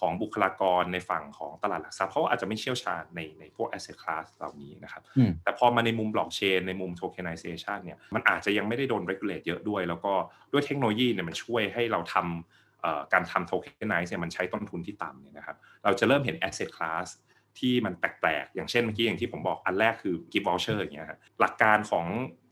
[0.00, 10.12] ของบุคลากรในฝั่งของตลาดหลักทรัพย์เขาอาจจะไม่เชี่ยวชาญในในพวก asset class เหล่านี้นะครับอืมแต่พอมาในมุมบล็อกเชนในมุมโทเคน i z a t i o n เนี่ยมันอาจจะยังไม่ได้โดน regulate เยอะด้วย แล้วก็
[10.52, 17.06] ด้วยเทคโนโลยีเนี่ยมันช่วยให้เราทำเอ่อการทำ tokenize เนี่ยมันใช้ต้นทุนที่ต่ำเนี่ยนะครับเราจะเริ่มเห็น asset class
[17.58, 22.06] ที่มันแปลกๆ อย่างเช่นเมื่อกี้อย่างที่ผมบอกอันแรกคือ gift voucher อย่างเงี้ยฮะหลักการของ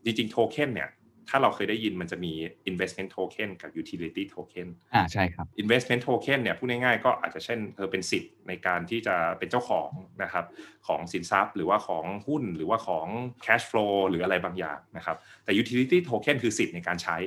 [0.05, 0.89] จริงๆโทเค็นเนี่ย
[1.29, 2.33] ถ้าเราเคยได้ยินมันจะมี
[2.71, 9.89] investment token กับ utility token อ่าใช่ครับ investment token เนี่ยพูดง่ายๆก็อาจจะเช่นเธอเป็นสิทธิ์ในการที่จะเป็นเจ้าของ
[10.23, 10.45] นะครับ
[10.87, 13.07] ของสินทรัพย์ หรือว่าของหุ้นหรือว่าของ
[13.45, 17.17] cash flow หรืออะไรบางอย่างนะครับแต่ utility token คือสิทธิ์ในการใช้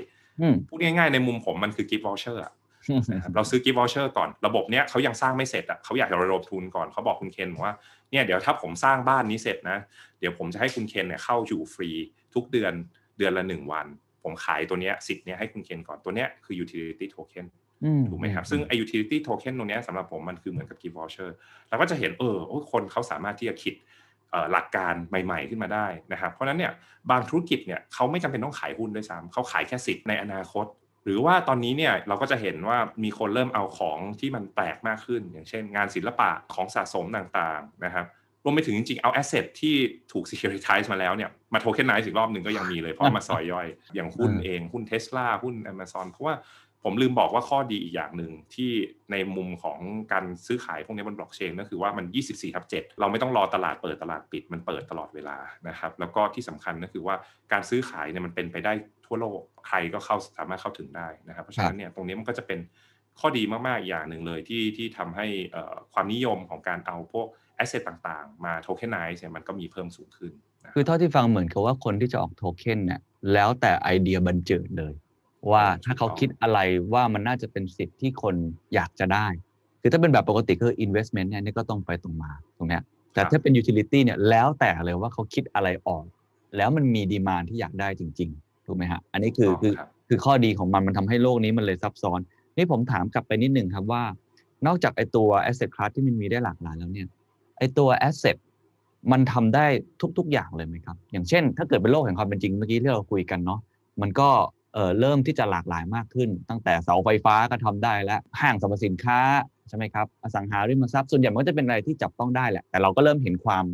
[0.41, 2.53] อืมพูดง่ายๆในมุมผมมันคือ gift voucher อะ
[3.13, 7.75] นะครับเราซื้อ gift voucher ก่อนระบบเนี้ยเขายังสร้างไม่เสร็จอะเขาอยากจะระดมทุนก่อนเขาบอกคุณเคนบอกว่า
[8.11, 9.79] เนี่ยเดี๋ยวถ้าผมสร้างบ้านนี้เสร็จนะ
[10.21, 11.91] เดี๋ยวผมจะให้คุณเคนเนี่ยเข้าอยู่ฟรี
[12.35, 12.75] ทุกเดือน
[13.19, 13.87] เดือนละหนึ่งวัน
[14.23, 17.47] ผมขายตัวเนี้ยสิทธิ์เนี้ยให้คุณเคนก่อนตัวเนี้ยคือ utility token
[17.85, 21.31] อืมถูกไหมครับ ซึ่งไอ้ utility token ตรงเนี้ยสำหรับผมมันคือเหมือนกับ gift voucher
[21.69, 23.75] เราก็จะเห็นเออโอ้ยคนเขาสามารถที่จะคิด
[24.31, 26.73] เอ่อหลักการใหม่ ๆ ขึ้นมาได้นะครับ เพราะฉะนั้นเนี่ย
[27.11, 30.67] บางธุรกิจเนี่ยเขาไม่จำเป็นต้องขายหุ้นด้วยซ้ำเขาขายแค่สิทธิ์ในอนาคต
[31.05, 38.07] หรือว่าตอนนี้เนี่ยเราก็จะเห็นว่ามีคนเริ่มเอาของที่มันแปลกมากขึ้น อย่างเช่น งานศิลปะของสะสมต่างๆนะครับ
[38.47, 39.75] รวมไปถึงจริงๆ เอา asset ที่
[40.13, 46.35] ถูก securitize มาแล้วเนี่ย มา tokenize อีกรอบหนึ่งก็ยังมีเลย เพราะมาซอยย่อย อย่างหุ้นอืมเอง หุ้นเทสลาหุ้น Amazon เพราะว่า
[46.83, 48.71] ผมลืมบอกว่าข้อดีอีกอย่างหนึ่งที่
[49.11, 49.79] ในมุมของ
[50.13, 55.37] การซื้อขายพวกนี้บนบล็อกเชนก็คือว่ามัน 24ทับ7เราไม่ต้องรอตลาดเปิดตลาดปิดมันเปิดตลอดเวลา
[55.69, 57.15] นะครับ แล้วก็ที่สำคัญก็คือว่า
[57.53, 58.73] การซื้อขายเนี่ยมันเป็นไปได้
[59.07, 62.59] ทั่วโลกใครก็เข้าสามารถเข้าถึงได้นะครับ เพราะฉะนั้นเนี่ยตรงนี้มันก็จะเป็น
[63.21, 70.33] ข้อดีมากๆอีกอย่างหนึ่งเลยที่ที่ทำให้เอ่อความนิยมของการเอาพวก asset ต่างๆ มา tokenize เนี่ยมันก็มีเพิ่มสูงขึ้น
[70.65, 73.01] นะคือเท่าที่ฟังเหมือนกับว่าคนที่จะออกโทเค็นเนี่ย
[73.33, 74.95] แล้วแต่ไอเดียบันเจิดเลย
[75.51, 76.59] ว่าถ้าเขาคิดอะไร
[76.93, 78.35] ว่ามันน่าจะเป็นสิทธิ์ที่คน
[78.75, 79.27] อยากจะได้
[79.81, 82.83] คือถ้าเป็นแบบปกติก็คือ investment เนี่ยนี่ก็ต้องไปตรงมาตรงเนี้ย
[83.15, 86.05] แต่ถ้าเป็น utility เนี่ยแล้วแต่เลยว่าเขาคิดอะไรออก
[86.57, 92.21] แล้วมันมีดีมานที่อยากได้จริงๆถูกไหมฮะอันนี้คือคือรับคือข้อดีของมันมันทำให้โลกนี้มันเลยซับซ้อน
[92.57, 94.03] นี่ผมถามกลับไปนิดหนึ่งครับว่า
[94.67, 97.09] นอกจากไอตัว asset class ที่มันมีได้หลากหลายแล้วเนี่ย
[97.59, 98.37] ไอตัว asset
[99.13, 99.67] มันทำได้
[100.19, 103.61] ทุก ๆ อย่างเลยไหมครับ อย่างเช่น ถ้าเกิดเป็นโลกแห่งความเป็นจริงเมื่อกี้ที่เราคุยกันเนาะ
[104.03, 104.31] มันก็
[105.01, 109.19] เริ่มที่จะหลากหลายมากขึ้น ตั้งแต่เสาไฟฟ้าก็ทำได้แล้วห้างสรรพสินค้า
[109.69, 113.65] ใช่ไหมครับอสังหาริมทรัพย์ส่วนใหญ่มันก็จะเป็นอะไรที่จับต้องได้แหละแต่เราก็เริ่มเห็นความ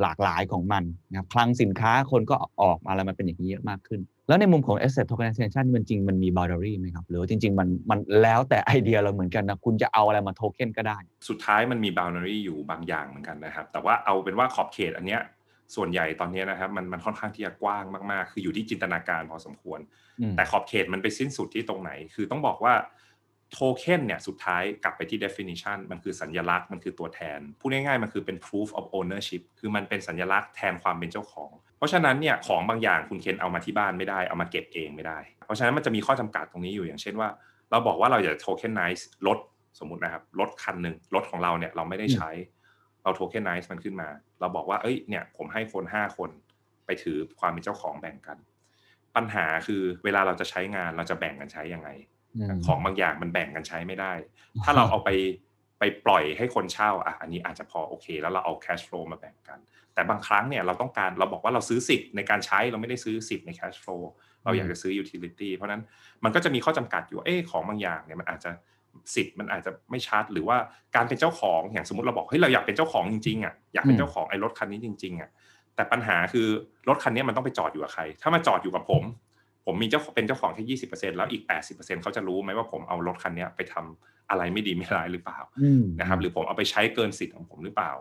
[0.00, 15.22] หลากหลายของมันนะครับคลังสินค้าคนก็ออกมาอะไรมาเป็นอย่างนี้เยอะมากขึ้นแล้วในมุมของ asset tokenization มันจริงมันมี boundary ไหมครับ หรือว่าจริง ๆ มันมันแล้วแต่ไอเดียเราเหมือนกันนะ คุณจะเอาอะไรมาโทเค็นก็ได้ สุดท้ายมันมี boundary อยู่บางอย่างเหมือนกันนะครับ แต่ว่าเอาเป็นว่าขอบเขตอันเนี้ย
[15.76, 19.80] ส่วนใหญ่ตอนเนี้ยนะครับมันมันค่อนข้างที่จะกว้างมากๆ คืออยู่ที่จินตนาการพอสมควร
[20.20, 22.74] อืมแต่ขอบเขตมันไปสิ้นสุดที่ตรงไหน คือต้องบอกว่า
[23.52, 37.28] โทเค็นเนี่ยสุดท้ายกลับไปที่ definition มันคือสัญลักษณ์มันคือตัวแทน พูดง่ายๆ มันคือเป็น proof of ownership คือมันเป็นสัญลักษณ์แทนความเป็นเจ้าของเพ ราะฉะนั้นเนี่ยของบางอย่างคุณเคนเอามาที่บ้านไม่ได้เอามาเก็บเองไม่ได้ เพราะฉะนั้นมันจะมีข้อจำกัดตรงนี้อยู่อย่างเช่นว่า
[37.70, 39.38] เราบอกว่าเราอยาก tokenize รถ
[39.78, 42.30] สมมุตินะครับรถคันหนึ่งรถของเราเนี่ยเราไม่ได้ใช้
[43.02, 44.08] เรา tokenize มันขึ้นมา
[44.40, 46.30] เราบอกว่าเอ้ยเนี่ยผมให้คน 5 คน
[46.86, 48.38] ไปถือความเป็นเจ้าของแบ่งกัน
[49.16, 51.88] ปัญหาคือเวลาเราจะใช้งานเราจะแบ่งกันใช้ยังไง
[52.56, 54.12] มของบางอย่างมันแบ่งกันใช้ไม่ได้
[54.64, 55.10] ถ้าเราเอาไป
[55.78, 59.58] ไปปล่อยให้คนเช่าอะอันนี้อาจจะพอโอเค แล้วเราเอา cash flow มาแบ่งกัน
[59.94, 64.02] แต่บางครั้งเนี่ยเราต้องการเราบอกว่าเราซื้อสิทธิ์ในการใช้เราไม่ได้ซื้อสิทธิ์ใน cash flow
[64.44, 65.82] เราอยากจะซื้อ utility เพราะฉะนั้น
[66.24, 68.50] มันก็จะมีข้อจำกัดอยู่ว่าเอ๊ะของบางอย่างเนี่ยมันอาจจะ
[69.14, 70.56] สิทธิ์มันอาจจะไม่ชัดหรือว่า
[70.96, 75.30] การเป็นเจ้าของอย่างสมมติเราบอกเฮ้ยเราอยากเป็นเจ้าของจริงๆอะอยากเป็นเจ้าของไอ้รถคันนี้จริงๆอะ
[75.74, 76.46] แต่ปัญหาคือ
[76.88, 79.02] รถคันนี้มันต้องไปจอดอยู่กับใคร ถ้ามาจอดอยู่กับผม
[79.66, 85.38] ผมมีเจ้าเป็นเจ้าของแค่ยี่สิบเปอร์เซ็นแล้วอีกแปดสิบเปอร์เซ็นเขาจะรู้ไหมว่าผมเอารถคันนี้ไปทำอะไรไม่ดีไม่ร้ายหรือเปล่า
[86.00, 87.92] นะครับหรือผมเอาไปใช้เกินสิทธิ์ของผมหรือเปล่า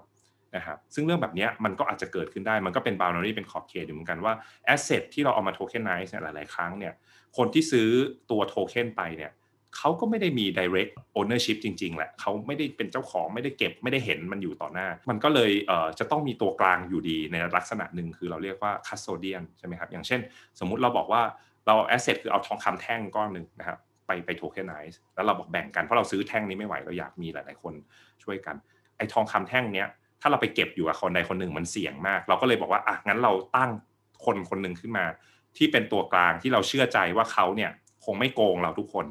[0.56, 4.34] นะครับซึ่งเรื่องแบบนี้มันก็อาจจะเกิดขึ้นได้มันก็เป็น boundary เป็นขอบเขตอยู่เหมือนกันว่า
[4.66, 6.94] asset ที่เราเอามา tokenize เนี่ยหลาย ๆ ครั้งเนี่ย
[7.38, 7.90] คนที่ซื้อ
[8.32, 9.32] ตัวโทเค็นไปเนี่ย
[9.78, 20.20] เขาก็ไม่ได้มี direct ownership จริง ๆ แหละเขาไม่ได้เป็นเจ้าของไม่ได้เก็บไม่ได้เห็นมันอยู่ต่อหน้า มันก็เลยเอ่อจะต้องมีตัวกลางอยู่ดีในลักษณะหนึ่งคือเราเรียกว่า custodian ใช่ไหมครับ อย่างเช่น
[20.60, 21.22] สมมุติเราบอกว่า
[21.68, 27.74] เรา asset คือเอาทองคำแท่งก้อนหนึ่งนะครับไปไป tokenize แล้วเราบอกแบ่งกันเพราะเราซื้อแท่งนี้ไม่ไหวเราอยากมีหลาย ๆ คน
[28.24, 28.56] ช่วยกัน
[28.98, 29.88] ไอ้ทองคำแท่งเนี้ย
[30.22, 33.72] ถ้าเราไปเก็บอยู่กับคนใดคนหนึ่งมันเสี่ยงมาก เราก็เลยบอกว่าอะงั้นเราตั้ง
[34.26, 35.06] คนคนหนึ่งขึ้นมา
[35.58, 37.72] ที่เป็นตัวกลางที่เราเชื่อใจว่าเขาเนี่ย
[38.06, 39.06] คงไม่โกงเราทุกคน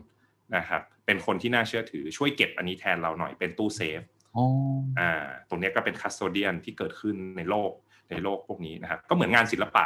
[0.57, 4.01] นะครับเป็นคนที่น่าเชื่อถือช่วยเก็บอันนี้แทนเราหน่อยเป็นตู้เซฟ
[4.99, 5.11] อ่า
[5.49, 7.71] ตรงนี้ก็เป็น custodian ที่เกิดขึ้นในโลก
[8.11, 9.85] ในโลกพวกนี้นะครับ ก็เหมือนงานศิลปะ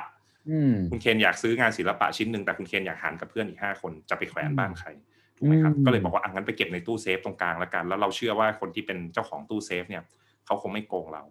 [0.91, 4.89] คุณเคนอยากซื้องานศิลปะชิ้นหนึ่งแต่คุณเคนอยากหารกับเพื่อนอีกห้าคนจะไปแขวนบ้านใคร
[5.37, 10.03] ถูกไหมครับก็เลยบอกว่าอะงั้นไปเก็บในตู้เซฟตรงกลางแล้วกัน แล้วเราเชื่อว่าคนที่เป็นเจ้าของตู้เซฟเนี่ย
[10.47, 11.25] เขาคงไม่โกงเรา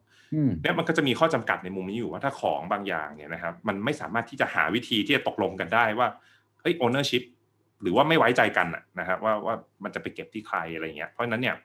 [0.61, 6.07] เนี่ยมันก็จะมีข้อจำกัดในมุมนี้อยู่ว่าถ้าของบางอย่างเนี่ยนะครับ มันไม่สามารถที่จะหาวิธีที่จะตกลงกันได้ว่า
[6.61, 7.23] เฮ้ย ownership
[7.81, 8.67] หรือว่าไม่ไว้ใจกัน
[8.99, 11.55] นะครับว่าว่ามันจะไปเก็บที่ใครอะไรเงี้ยเพราะฉะนั้นเนี่ย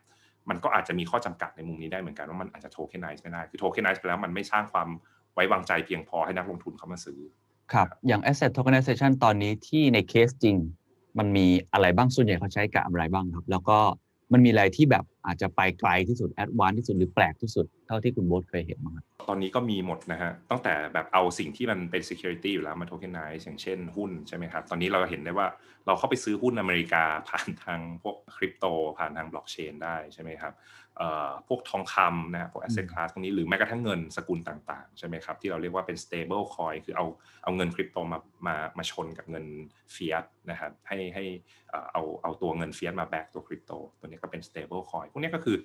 [0.48, 4.88] มันก็อาจจะมีข้อจำกัดในมุมนี้ได้เหมือนกันว่ามันอาจจะ tokenize ไม่ได้คือ tokenize ไปแล้วมันไม่สร้างความ
[5.34, 7.18] ไว้วางใจเพียงพอให้นักลงทุนเขามาซื้อ
[7.72, 10.56] ครับ อย่าง asset tokenization ตอนนี้ที่ในเคสจริง
[11.18, 13.78] มันมีอะไรบ้างส่วนใหญ่เขาใช้กับอะไรบ้างครับ แล้วก็
[14.32, 18.94] มันมีอะไรที่แบบ อาจจะไปไกลที่สุด advance ที่สุดหรือแปลกที่สุดเท่าที่คุณโบ๊ทเคยเห็นมา
[19.28, 25.46] ตอนนี้ก็มีหมดนะฮะตั้งแต่แบบเอาสิ่งที่มันเป็น security อยู่แล้วมา tokenize อย่างเช่นหุ้นใช่ไหมครับ ตอนนี้เราเห็นได้ว่า
[25.86, 28.64] เราเข้าไปซื้อหุ้นอเมริกาผ่านทางพวกคริปโต
[28.98, 30.52] ผ่านทางบล็อกเชนได้ใช่ไหมครับ
[31.48, 37.06] พวกทองคำนะพวก asset class ตรงนี้หรือแม้กระทั่งเงินสกุลต่างๆ ใช่ไหมครับ ที่เราเรียกว่าเป็น stable coin คือเอา
[37.44, 39.44] เอาเงินคริปโตมามามาชนกับเงิน
[39.92, 41.24] fiat นะครับให้ให้
[41.92, 45.56] เอาเอาตัวเงิน fiat มา back ตัวคริปโตตัวนี้ก็เป็น stable coin พวกนี้ก็คือ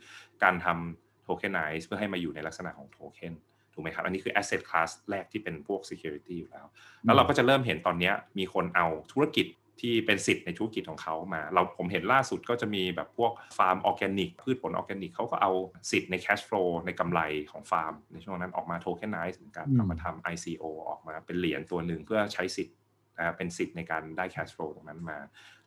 [0.43, 3.33] การทำ tokenize เพื่อให้มาอยู่ในลักษณะของโทเค็น
[3.73, 6.65] ถูกไหมครับ อันนี้คือ asset class แรกที่เป็นพวก security อยู่แล้ว
[7.05, 9.47] แล้วเราก็จะเริ่มเห็นตอนนี้มีคนเอาธุรกิจ
[9.83, 15.51] ที่เป็นสิทธิ์ในธุรกิจของเขามา เราผมเห็นล่าสุดก็จะมีแบบพวกฟาร์มออร์แกนิกพืชผลออร์แกนิกเขาก็เอา
[15.91, 22.75] สิทธิ์ใน cash flow ในกำไรของฟาร์ม ในช่วงนั้นออกมา tokenize เหมือนกันเอามาทำ ICO ออกมาเป็นเหรียญตัวหนึ่งเพื่อใช้สิทธิ์
[23.17, 25.17] นะเป็นสิทธิ์ในการได้ cash flow ตรงนั้นมา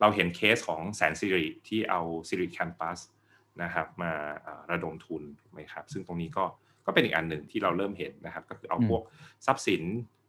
[0.01, 2.99] เราเห็นเคสของแสนสิริที่เอาสิริแคมปัส
[3.63, 4.13] นะครับมา
[4.71, 6.45] ระดมทุนถูกไหมครับซึ่งตรงนี้ก็
[6.87, 9.03] ก็เป็นอีกอันหนึ่งที่เราเริ่มเห็นนะครับ ก็คือเอาพวก
[9.47, 9.83] ทรัพย์สิน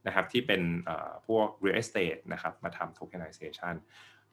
[0.07, 0.61] นะครับที่เป็น
[1.27, 3.75] พวก real estate นะครับมาทำ tokenization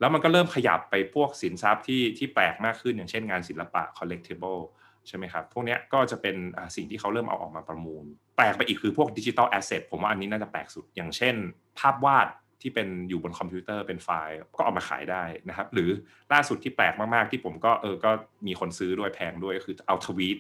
[0.01, 4.61] แล้วมันก็เริ่มขยับไปพวกสินทรัพย์ที่ที่แปลกมากขึ้นอย่างเช่นงานศิลปะ collectible
[5.09, 6.37] ใช่ไหมครับ พวกนี้ก็จะเป็น
[6.77, 8.05] สิ่งที่เขาเริ่มเอาออกมาประมูล
[8.37, 11.35] แปลกไปอีกคือพวกดิจิทัลแอสเซทผมว่าอันนี้น่าจะแปลกสุด อย่างเช่น
[11.79, 12.29] ภาพวาด
[12.63, 15.91] ที่เป็นอยู่บนคอมพิวเตอร์เป็นไฟล์ ก็เอามาขายได้นะครับ หรือ
[16.33, 18.11] ล่าสุดที่แปลกมาก ๆ ที่ผมก็เออก็
[18.47, 20.39] มีคนซื้อด้วยแพงด้วยก็คือเอาทวีต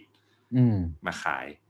[1.07, 1.64] มาขายนะครับ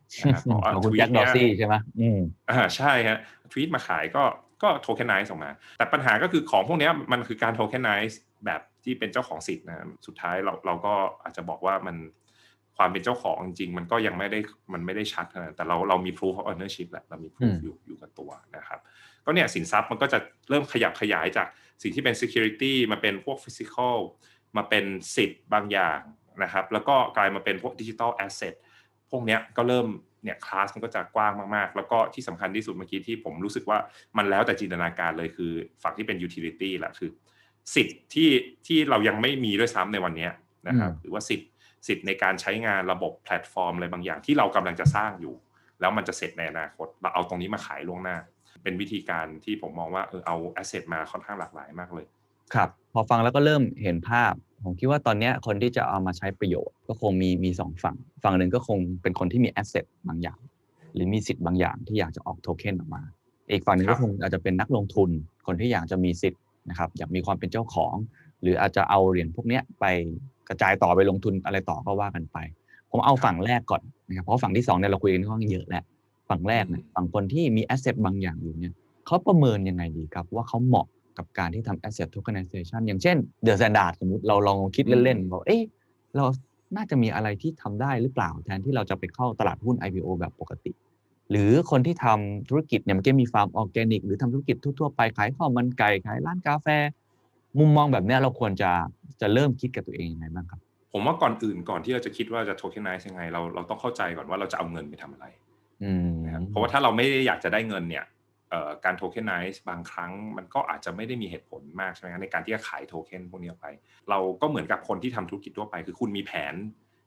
[0.72, 3.18] ของคุณแจ็คดอซี่ใช่ไหมอืมอ่าใช่ฮะ
[3.50, 4.24] ทวีตมาขายก็
[4.62, 11.96] ก็ tokenize ออกมา แต่ปัญหาก็คือของพวกนี้มันคือการ tokenize แบบที่เป็นเจ้าของสิทธิ์นะสุดท้ายเราเราก็อาจจะบอกว่ามัน
[12.77, 14.38] ความเป็นเจ้าของจริงมันก็ยังไม่ได้
[14.72, 18.81] มันไม่ได้ชัดนะแต่เราเรามี proof of ownership แหละเรามี proof อยู่อยู่กับตัวนะครับ
[19.24, 21.46] ก็เนี่ยสินทรัพย์มันก็จะเริ่มขยับขยายจาก
[21.83, 23.96] สิ่งที่เป็น security มาเป็นพวก physical
[24.57, 24.85] มาเป็น
[25.16, 26.00] สิทธิ์บางอย่าง
[26.42, 28.55] นะครับแล้วก็กลายมาเป็นพวก digital asset
[29.11, 29.87] พวกเนี้ยก็เริ่ม
[30.25, 33.79] เนี่ยคลาสมันก็จะกว้างมากๆ แล้วก็ที่สำคัญที่สุดเมื่อกี้ที่ผมรู้สึกว่า
[34.17, 37.11] มันแล้วแต่จินตนาการเลยคือฝั่งที่เป็น utility แหละคือ
[37.75, 38.31] สิทธิ์ที่
[38.67, 40.29] ที่เรายังไม่มีด้วยซ้ำในวันนี้
[40.69, 41.51] นะครับหรือว่าสิทธิ์
[41.87, 45.35] สิทธิ์ในการใช้งานระบบแพลตฟอร์มอะไรบางอย่างที่เรากำลังจะสร้างอยู่
[45.81, 48.17] แล้วมันจะเสร็จในอนาคตเราเอาตรงนี้มาขายล่วงหน้า
[48.62, 52.07] เป็นวิธีการที่ผมมองว่าเออเอา asset มาค่อนข้างหลากหลายมากเลย
[52.55, 54.33] ครับ พอฟังแล้วก็เริ่มเห็นภาพ
[54.65, 60.39] ผมคิดว่าตอนนี้คนที่จะเอามาใช้ประโยชน์ ก็คงมีมีสองฝั่ง ฝั่งหนึ่งก็คงเป็นคนที่มี asset บางอย่าง
[60.95, 63.03] หรือมีสิทธิ์บางอย่างที่อยากจะออกโทเค็นออกมา
[63.51, 65.11] อีกฝั่งหนึ่งก็คงอาจจะเป็นนักลงทุน
[65.47, 67.95] คนที่อยากจะมีสิทธิ์นะครับ อยากมีความเป็นเจ้าของ
[68.43, 69.85] หรืออาจจะเอาเหรียญพวกนี้ไป
[70.49, 72.39] กระจายต่อไปลงทุนอะไรต่อก็ว่ากันไป
[72.91, 75.85] ผมเอาฝั่งแรกก่อนนะครับเพราะฝั่งที่2เนี่ยเราคุยกันค่อนข้างเยอะแล้ว
[76.29, 78.75] ฝั่งแรกเนี่ยฝั่งคนที่มี asset บางอย่างอยู่เนี่ย
[79.07, 80.87] เขาประเมินยังไงดีครับ ว่าเขาเหมาะ
[81.18, 85.62] กับการที่ทำ asset tokenization อย่างเช่น The Standard สมมติเราลองคิดเล่นๆบอกเอ๊ะ
[86.16, 86.24] เรา
[86.77, 90.72] น่าจะมีอะไรที่ทำได้หรือเปล่า แทนที่เราจะไปเข้าตลาดหุ้น IPO แบบปกติ
[91.31, 96.66] หรือคนที่ทำธุรกิจเนี่ยมันก็มีฟาร์มออร์แกนิก หรือทำธุรกิจทั่วๆไปขายข้าวมันไก่ขายร้านกาแฟ
[97.59, 98.70] มุมมองแบบนี้เราควรจะ
[99.20, 100.61] จะเริ่มคิดกับตัวเองยังไงบ้างครับ
[100.92, 105.27] ผมว่าก่อนอื่นก่อนที่เราจะคิดว่าจะ tokenize ยังไงเราเราต้องเข้าใจก่อนว่าเราจะเอาเงินไปทำอะไร
[105.85, 108.24] อืมนะครับเพราะว่าถ้าเราไม่ได้อยากจะได้เงินเนี่ยเอ่อ
[108.85, 113.67] การ tokenize บางครั้งมันก็อาจจะไม่ได้มีเหตุผลมากใช่ไหมครับในการที่จะขายโทเค็นพวกนี้ออกไป
[114.11, 116.55] เราก็เหมือนกับคนที่ทำธุรกิจทั่วไป คือคุณมีแผน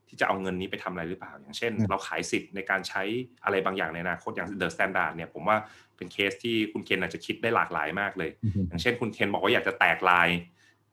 [0.10, 3.03] ที่จะเอาเงินนี้ไปทำอะไรหรือเปล่า อย่างเช่น เราขายสิทธิ์ในการใช้
[3.43, 5.57] อะไรบางอย่างในอนาคตอย่าง THE STANDARD เนี่ยผมว่า
[5.97, 8.29] เป็นเคสที่คุณเคนอาจจะคิดได้หลากหลายมากเลย
[8.67, 10.29] อย่างเช่นคุณเคนบอกว่าอยากจะแตกลาย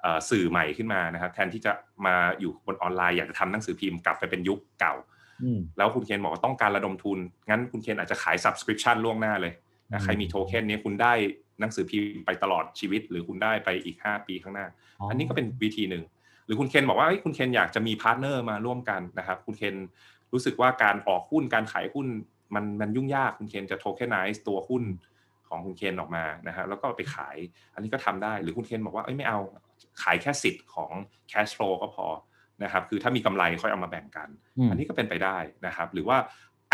[0.01, 1.73] เอ่อสื่อใหม่ขึ้นมานะครับแทนที่จะ
[2.07, 4.95] มาอยู่บนออนไลน์อยากจะทำหนังสือพิมพ์กลับไปเป็นยุคเก่า
[5.43, 9.64] อืมแล้วคุณเคนบอกว่าต้องการระดมทุน งั้นคุณเคนอาจจะขาย subscription ล่วงหน้าเลยอืนะม
[10.03, 11.13] ใครมีโทเค็นนี้คุณได้
[11.61, 14.67] หนังสือพิมพ์ไปตลอดชีวิต หรือคุณได้ไปอีก 5 ปีข้างหน้า
[15.09, 16.05] อันนี้ก็เป็นวิธีหนึ่ง
[16.47, 19.77] หรือคุณเคนบอกว่าเอ้ยคุณเคนอยากจะมี partner มาร่วมกันนะครับ คุณเคน
[20.33, 22.07] รู้สึกว่าการออกหุ้นการขายหุ้น
[22.55, 24.85] มันมันยุ่งยากคุณเคนจะ tokenize ตัวหุ้น
[25.49, 27.37] ของคุณเคนออกมานะครับแล้วก็ไปขาย
[27.75, 29.39] อันนี้ก็ทำได้หรือคุณเคนบอกว่าเอ้ยไม่เอา
[30.03, 30.91] ขายแค่สิทธิ์ของ
[31.33, 32.07] cash flow ก็พอ
[32.63, 34.29] นะครับคือถ้ามีกำไรค่อยเอามาแบ่งกัน
[34.67, 36.17] มอันนี้ก็เป็นไปได้นะครับ หรือว่า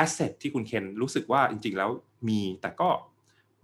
[0.05, 1.91] asset ที่คุณเคนรู้สึกว่าจริง ๆ แล้ว
[2.29, 2.91] มีแต่ก็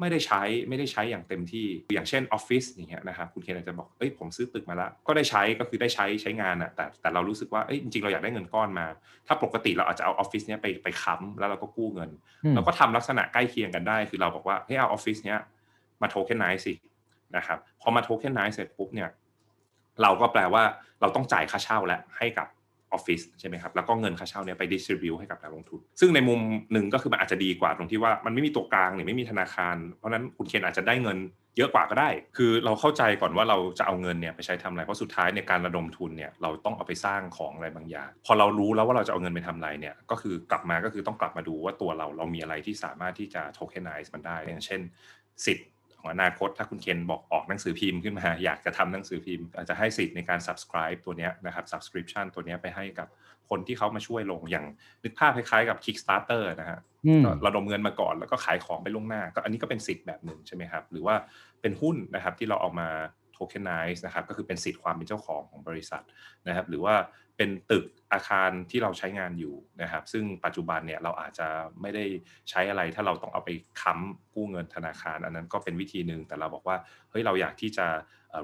[0.01, 8.87] ไม่ได้ใช้ไม่ได้ใช้อย่างเต็มที่อย่างเช่นออฟฟิศอย่างเงี้ยนะครับคุณเคนอาจจะบอกเอ้ยผมซื้อตึกมาแล้ว ก็ได้ใช้ก็คือได้ใช้ใช้งานอะแต่แต่เรารู้สึกว่าเอ้ยจริงๆเราอยากได้เงินก้อนมา
[9.27, 12.11] ถ้าปกติเราอาจจะเอาออฟฟิศเนี้ยไปไปค้ำแล้วเราก็กู้เงิน
[12.45, 15.41] อืมเราก็ทำลักษณะใกล้เคียงกันได้ คือเราบอกว่าเฮ้ยเอาออฟฟิศเนี้ย
[16.03, 16.75] มา tokenize สิ
[17.37, 19.11] นะครับพอมา tokenize เสร็จปุ๊บเนี่ย
[20.03, 20.63] เราก็แปลว่า
[21.01, 22.47] เราต้องจ่ายค่าเช่าแล้วให้กับ
[22.97, 26.41] ออฟฟิศใช่ไหมครับแล้วก็เงินค่าเช่าเนี่ยไปดิส r i บิวให้กับนักลงทุน ซึ่งในมุม
[26.73, 31.19] หนึ่งก็คือมันอาจจะดีกว่าตรงที่ว่ามันไม่มีตัวกลางหรือไม่มีธนาคาร เพราะนั้นคุณเคนอาจจะได้เงิน
[31.57, 44.81] เยอะกว่าก็ได้ คือเราเข้าใจก่อนว่าเราจะเอาเงินเนี่ยไปใช้ทำอะไร เพราะสุดท้ายในการระดมทุนเนี่ยเราต้องเอาไปสร้างของอะไรบางอย่าง พอเรารู้แล้วว่าเราจะเอาเงินไปทำอะไรเนี่ย ก็คือกลับมาก็คือต้องกลับมาดูว่าตัวเราเรามีอะไรที่สามารถที่จะ tokenize มันได้อย่างเช่น
[45.45, 45.67] สิทธิ์
[46.07, 53.09] องอนาคตถ้าคุณเคนบอกออกหนังสือพิมพ์ขึ้นมา อยากจะทำหนังสือพิมพ์อาจจะให้สิทธิ์ในการ subscribe ตัวเนี้ยนะครับ subscription ตัวเนี้ยไปให้กับ
[53.51, 54.67] คนที่เขามาช่วยลงอย่าง
[55.03, 61.15] นึกภาพคล้ายๆกับ Kickstarter นะฮะอืมก็ระดมเงินมาก่อนแล้วก็ขายของไปล่วงหน้า ก็อันนี้ก็เป็นสิทธิ์แบบหนึ่งใช่ไหมครับ หรือว่า
[61.61, 62.89] เป็นหุ้นนะครับที่เราเอามา
[63.37, 66.03] tokenize นะครับก็คือเป็นสิทธิ์ความเป็นเจ้าของของบริษัท
[66.47, 66.95] นะครับ หรือว่า
[67.37, 71.49] เป็นตึกอาคารที่เราใช้งานอยู่นะครับ ซึ่งปัจจุบันเนี่ยเราอาจจะ
[71.81, 72.05] ไม่ได้
[72.51, 76.77] ใช้อะไร ถ้าเราต้องเอาไปค้ำกู้เงินธนาคาร อันนั้นก็เป็นวิธีหนึ่งแต่เราบอกว่า
[77.11, 77.87] เฮ้ยเราอยากที่จะ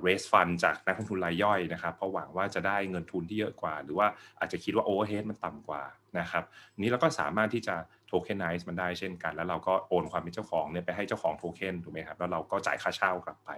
[0.07, 4.07] raise fund จากนักลงทุนรายย่อยนะครับเพราะหวังว่าจะได้เงินทุนที่เยอะกว่า หรือว่า
[4.39, 5.83] อาจจะคิดว่า overhead มันต่ำกว่า
[6.19, 6.45] นะครับ
[6.79, 7.77] นี้เราก็สามารถที่จะ
[8.11, 13.51] tokenize มันได้เช่นกัน แล้วเราก็โอนความเป็นเจ้าของเนี่ยไปให้เจ้าของโทเค็นถูกไหมครับแล้วเราก็จ่ายค่าเช่ากลับไป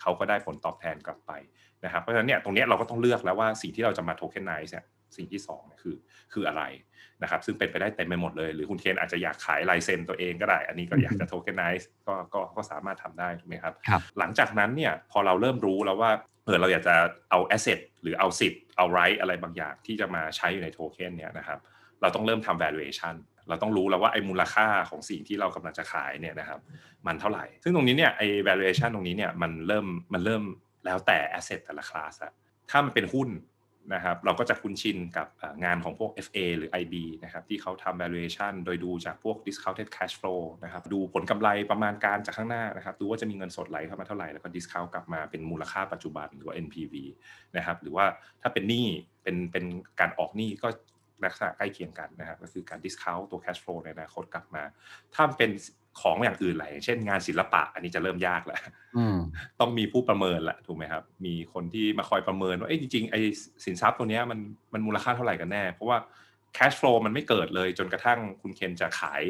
[0.00, 1.32] เขาก็ได้ผลตอบแทนกลับไป
[1.84, 4.84] นะครับเพราะฉะนั้นเนี่ยตรงนี้เราก็ต้องเลือกแล้วว่าสิ่งที่เราจะมา tokenize เนี่ย
[5.16, 5.96] สิ่งที่สองเนี่ยคือ
[6.32, 6.62] คืออะไร
[7.22, 16.10] นะครับ ซึ่งเป็นไปได้เต็มไปหมดเลย หรือคุณเคนอาจจะอยากขายลายเซ็นตัวเองก็ได้ อันนี้ก็อยากจะ tokenize ก็ก็ก็สามารถทำได้ถูกไหมครับครับ หลังจากนั้นเนี่ยพอเราเริ่มรู้แล้วว่า
[16.46, 16.94] เออเราอยากจะ
[17.30, 21.58] เอา asset หรือเอาสิทธิ์เอา right อะไรบางอย่างที่จะมาใช้อยู่ในโทเค็นเนี่ยนะครับ
[22.00, 23.14] เราต้องเริ่มทำ valuation
[23.48, 26.60] เราต้องรู้แล้วว่าไอ้มูลค่าของสิ่งที่เรากำลังจะขายเนี่ยนะครับ
[27.06, 30.42] มันเท่าไหร่ ซึ่งตรงนี้เนี่ยไอ้ valuation ตรงนี้เนี่ยมันเริ่มมันเริ่ม
[30.84, 32.32] แล้วแต่ asset แต่ละคลาสอะ
[32.70, 33.28] ถ้ามันเป็นหุ้น
[33.94, 35.26] นะครับเราก็จะคุ้นชินกับ
[35.64, 46.94] งานของพวก FA หรือ IB นะครับที่เขาทำ valuation โดยดูจากพวก discounted cash flow นะครับดูผลกำไรประมาณการจากข้างหน้านะครับดูว่าจะมีเงินสดไหลเข้ามาเท่าไหร่ แล้วก็ discount กลับมาเป็นมูลค่าปัจจุบันหรือว่า NPV
[47.56, 48.04] นะครับหรือว่า
[48.42, 48.86] ถ้าเป็นหนี้
[49.22, 49.64] เป็นเป็น
[50.00, 50.68] การออกหนี้ก็
[51.24, 54.62] ลักษณะใกล้เคียงกันนะครับก็คือการ discount ตัว cash flow ในอนาคตกลับมา
[55.14, 55.50] ถ้าเป็น
[56.00, 58.60] ของอย่างอื่นอะไรอย่างเช่นงานศิลปะ อันนี้จะเริ่มยากแล้ว
[58.96, 59.18] อืม
[59.60, 63.20] ต้องมีผู้ประเมินแหละถูกไหมครับ มีคนที่มาคอยประเมินว่าเอ้ยจริงๆไอ้
[63.64, 64.38] สินทรัพย์ตัวเนี้ยมัน
[64.72, 65.98] มันมูลค่าเท่าไหร่กันแน่ เพราะว่า
[66.56, 69.22] cash flow มันไม่เกิดเลยจนกระทั่งคุณเคนจะขาย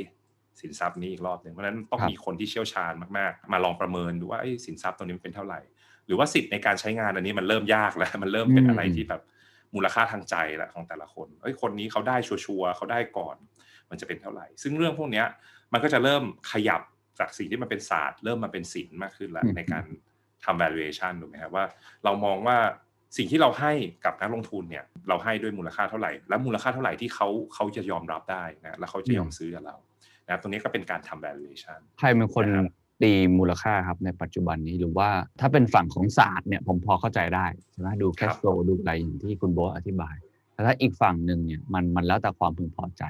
[0.60, 5.60] สินทรัพย์นี้อีกรอบหนึ่งเพราะฉะนั้นต้องครับมีคนที่เชี่ยวชาญมากๆ มาลองประเมินดูว่าไอ้สินทรัพย์ตัวนี้มันเป็นเท่าไหร่
[6.06, 9.22] หรือว่าสิทธิ์ในการใช้งานอันนี้มันเริ่มยากแล้ว มันเริ่มเป็นอะไรที่แบบ
[9.74, 13.36] มูลค่าทางใจแหละของแต่ละคนเอ้ยคนนี้เขาได้ชัวร์ๆเขาได้ก่อน
[13.90, 15.26] มันจะเป็นเท่าไหร่ ซึ่งเรื่องพวกเนี้ย
[15.72, 16.82] มันก็จะเริ่มขยับ
[17.18, 19.84] จากสิ่งที่มันเป็นศาสตร์ เริ่มมาเป็นศิลป์มากขึ้นแล้วอืมในการ
[20.44, 21.64] ทำ valuation ถูกไหมครับว่า
[22.04, 22.56] เรามองว่า
[23.16, 23.72] สิ่งที่เราให้
[24.04, 29.76] กับนักลงทุนเนี่ย เราให้ด้วยมูลค่าเท่าไหร่ และมูลค่าเท่าไหร่ที่เขาเขาจะยอมรับได้นะแล้วเขาจะยอมซื้อกับเรา
[30.24, 35.08] นะครับตรงนี้ก็เป็นการทำ valuation ใครเป็นคนนะครับตีมูลค่าครับในปัจจุบันนี้หรือว่า
[35.40, 40.16] ถ้าเป็นฝั่งของศาสตร์เนี่ยผมพอเข้าใจได้ใช่ไหมดูครั cash บ flow ดูอะไรอย่างที่คุณโบทอธิบาย
[40.52, 43.04] แต่ถ้าอีกฝั่งหนึ่งเนี่ยมันมันแล้วแต่ความพึงพอใจ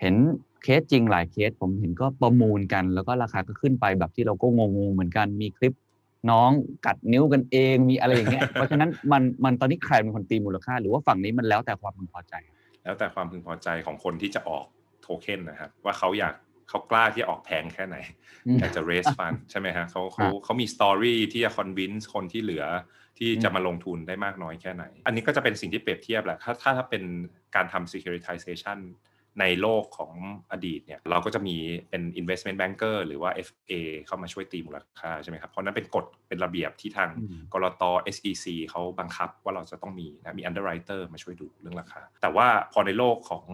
[0.00, 0.14] เห็น
[0.62, 5.74] เคสจริงหลายเคสผมเห็นก็ประมูลกัน แล้วก็ราคาก็ขึ้นไปแบบที่เราก็งงๆเหมือนกันมีคลิป
[6.30, 6.50] น้อง
[6.86, 12.34] กัดนิ้วกันเองมีอะไรอย่างเงี้ยเพราะฉะนั้นมันมันตอนนี้ใครเป็นคนตีมูลค่า หรือว่าฝั่งนี้มันแล้วแต่ความพึงพอใจ
[12.84, 14.66] แล้วแต่ความพึงพอใจของคนที่จะออก
[15.02, 16.34] โทเค็นนะครับว่าเขาอยาก
[16.68, 17.96] เขากล้าที่จะออกแพงแค่ไหน
[18.46, 22.64] อืมอยากจะ raise fund ใช่ไหมฮะเขาเขาครับเขามี story ที่จะ convince คนที่เหลือ
[23.18, 27.02] ที่จะมาลงทุนได้มากน้อยแค่ไหน อันนี้ก็จะเป็นสิ่งที่เปรียบเทียบแหละถ้าถ้าถ้าเป็น
[27.54, 28.78] การทำ securitization
[29.40, 30.12] ในโลกของ
[30.52, 31.56] อดีตเนี่ยเราก็จะมี
[31.90, 33.72] เป็น investment banker หรือว่า FA
[34.06, 37.82] เข้ามาช่วยตีมูลค่าใช่ไหมครับเพราะนั้นเป็นกฎเป็นระเบียบที่ทางอืมกรต
[38.16, 43.44] SEC เขาบังคับว่าเราจะต้องมีนะมี underwriter มาช่วยดูเรื่องราคา แต่ว่าพอในโลกของ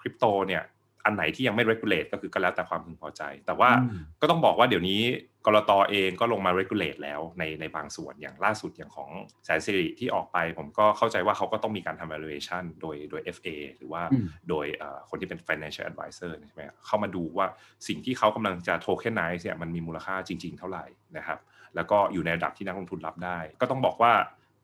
[0.00, 0.62] คริปโตเนี่ย
[1.04, 5.00] อันไหนที่ยังไม่ regulate ก็คือก็แล้วแต่ความพึงพอใจ แต่ว่าอืมก็ต้องบอกว่าเดี๋ยวนี้
[5.46, 9.10] กรตเองก็ลงมา regulate แล้วในในบางส่วนอย่างล่าสุดอย่างของ
[9.44, 17.46] แสนสิริที่ออกไป ผมก็เข้าใจว่าเขาก็ต้องมีการทำ valuation โดยโดย FA หรือว่าอืมโดยเอ่อคนที่เป็น financial advisor ใช่ไหมเข้ามาดูว่า
[17.88, 20.84] สิ่งที่เขากำลังจะ tokenize เนี่ยมันมีมูลค่าจริง ๆ เท่าไหร่
[21.16, 21.38] นะครับ
[21.76, 24.12] แล้วก็อยู่ในระดับที่นักลงทุนรับได้ ก็ต้องบอกว่า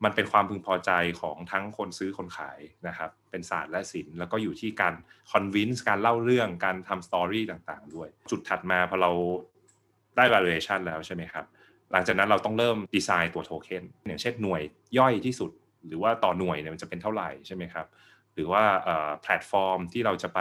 [0.04, 2.58] มันเป็นความพึงพอใจของทั้งคนซื้อคนขาย
[2.88, 4.94] นะครับ เป็นศาสตร์และศิลป์แล้วก็อยู่ที่การ
[5.32, 9.10] convince การเล่าเรื่องการทำ story ต่างๆ ด้วย จุดถัดมาพอเรา
[10.16, 11.44] ได้ valuation แล้วใช่ไหมครับ
[11.92, 14.62] หลังจากนั้นเราต้องเริ่มดีไซน์ตัวโทเค็นอย่างเช่นหน่วย
[14.98, 15.50] ย่อยที่สุด
[15.86, 17.86] หรือว่าต่อหน่วยเนี่ยมันจะเป็นเท่าไหร่ใช่ไหมครับ
[18.34, 18.62] หรือว่า
[19.22, 20.40] แพลตฟอร์มที่เราจะไป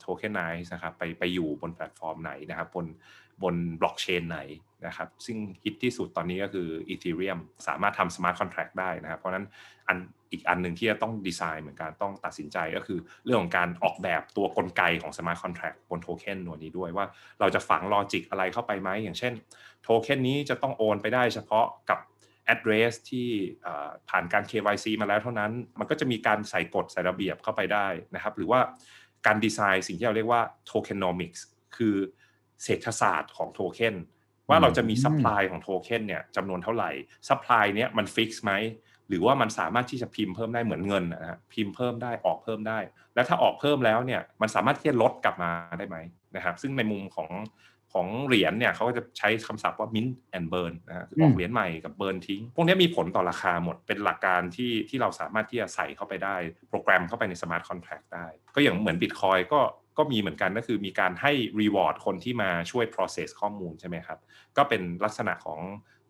[0.00, 2.86] tokenize นะครับไปไปอยู่บนแพลตฟอร์มไหนนะครับบน
[3.42, 4.40] บนบล็อกเชนไหน
[4.86, 9.46] นะครับซึ่งฮิตที่สุดตอนนี้ก็คือ Ethereum สามารถทำ Smart Contract ได้นะครับเพราะนั้น
[9.88, 9.98] อัน
[10.32, 17.06] อีกอันหนึ่งที่จะต้องดีไซน์เหมือนกันต้องตัดสินใจก็คือเรื่องของการออกแบบตัวกลไกของ Smart Contract บนโทเค็นหน่วยนี้ด้วยว่า
[17.40, 19.32] เราจะฝัง logic อะไรเข้าไปไหมอย่างเช่น
[19.82, 21.98] โทเค็นนี้จะต้องโอนไปได้เฉพาะกับ
[22.54, 23.28] address ที่
[23.62, 23.74] เอ่อ
[24.08, 28.60] ผ่านการ KYC มาแล้วเท่านั้น มันก็จะมีการใส่กฎใส่ระเบียบเข้าไปได้นะครับ หรือว่า
[29.26, 31.40] การดีไซน์สิ่งที่เราเรียกว่า tokenomics
[31.76, 31.96] คือ
[32.64, 33.96] เศรษฐศาสตร์ของโทเค็น
[34.48, 36.90] ว่าเราจะมีอืม supply ของโทเค็นเนี่ยจำนวนเท่าไหร่
[37.28, 38.52] supply เนี้ยมัน fix ไหม
[39.08, 42.78] หรือว่ามันสามารถที่จะพิมพ์เพิ่มได้เหมือนเงินนะฮะพิมพ์เพิ่มได้ออกเพิ่มได้
[43.14, 45.96] แล้วถ้าออกเพิ่มแล้วเนี่ยมันสามารถที่จะลดกลับมาได้ไหม
[46.36, 47.30] นะครับ ซึ่งในมุมของ
[47.92, 56.36] ของเหรียญเนี่ยเขาก็จะใช้คำศัพท์ว่า mint and burn นะฮะคือออกมเหรียญใหม่กับ burn ทิ้ง พวกนี้มีผลต่อราคาหมดเป็นหลักการที่ที่เราสามารถที่จะใส่เข้าไปได้
[56.70, 59.60] โปรแกรมเข้าไปใน smart contract ได้ ก็อย่างเหมือน bitcoin ก็
[59.98, 64.18] ก็มีเหมือนกันก็คือมีการให้ reward คนที่มาช่วย process ข้อมูลใช่ไหมครับ
[64.56, 65.60] ก็เป็นลักษณะของ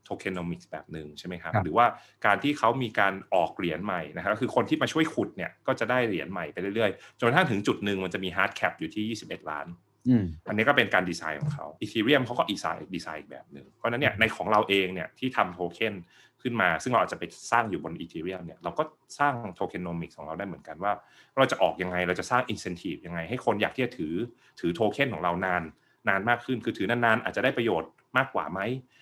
[0.08, 1.86] tokenomics แบบหนึ่งใช่ไหมครับครับ หรือว่า
[2.26, 9.66] การที่เขามีการออกเหรียญใหม่นะครับก็คือคนที่มาช่วยขุดเนี่ยก็จะได้เหรียญใหม่ไปเรื่อยๆ จนกระทั่งถึงจุดหนึ่งมันจะมี hard cap อยู่ที่ 21 ล้าน
[10.08, 15.94] อืมอันนี้ก็เป็นการดีไซน์ของเขาอี h เรียมเขาก็ดีไซน์ดีไซน์อีกแบบหนึ่งเพราะฉะนั้นเนี่ยในของเราเองเนี่ยที่ทำโทเค็น
[16.41, 18.83] ขึ้นมา ซึ่งเราอาจจะไปสร้างอยู่บนอี h เรียมเนี่ยเราก็
[19.19, 20.91] สร้างโทเค็นโนมิกของเราได้เหมือนกันว่า
[21.37, 24.13] เราจะออกยังไงเราจะสร้างอินเซนティブยังไง ให้คนอยากที่จะถือ
[24.59, 25.61] ถือโทเค็นของเรานาน
[26.09, 28.59] นานมากขึ้น คือถือนานๆ อาจจะได้ประโยชน์มากกว่าไหม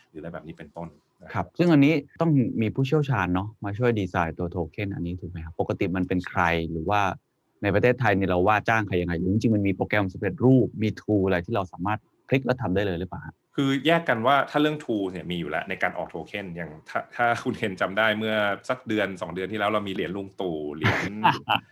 [0.10, 0.88] หรืออะไรแบบนี้เป็นต้น
[1.24, 6.42] นะครับ ซึ่งอันนี้ต้องมีผู้เชี่ยวชาญเนาะมาช่วยดีไซน์ตัวโทเค็นอันนี้ถูกไหมครับ ปกติมันเป็นใคร
[6.72, 7.02] หรือว่า
[7.64, 18.35] ในประเทศไทยเนี่ยเราว่าจ้างใครยังไงหรือจริงๆมันมีโปรแกรมสำเร็จรูปมีทูอะไรที่เราสามารถคลิกแล้วทำได้เลยหรือเปล่าฮะ คือแยกกันว่าถ้าเรื่อง tool เนี่ยมีอยู่แล้วในการออกโทเค็นอย่างถ้าถ้าคุณเห็นจำได้เมื่อ
[18.69, 21.03] สักเดือน 2 เดือนที่แล้วเรามีเหรียญลุงตู่เหรียญ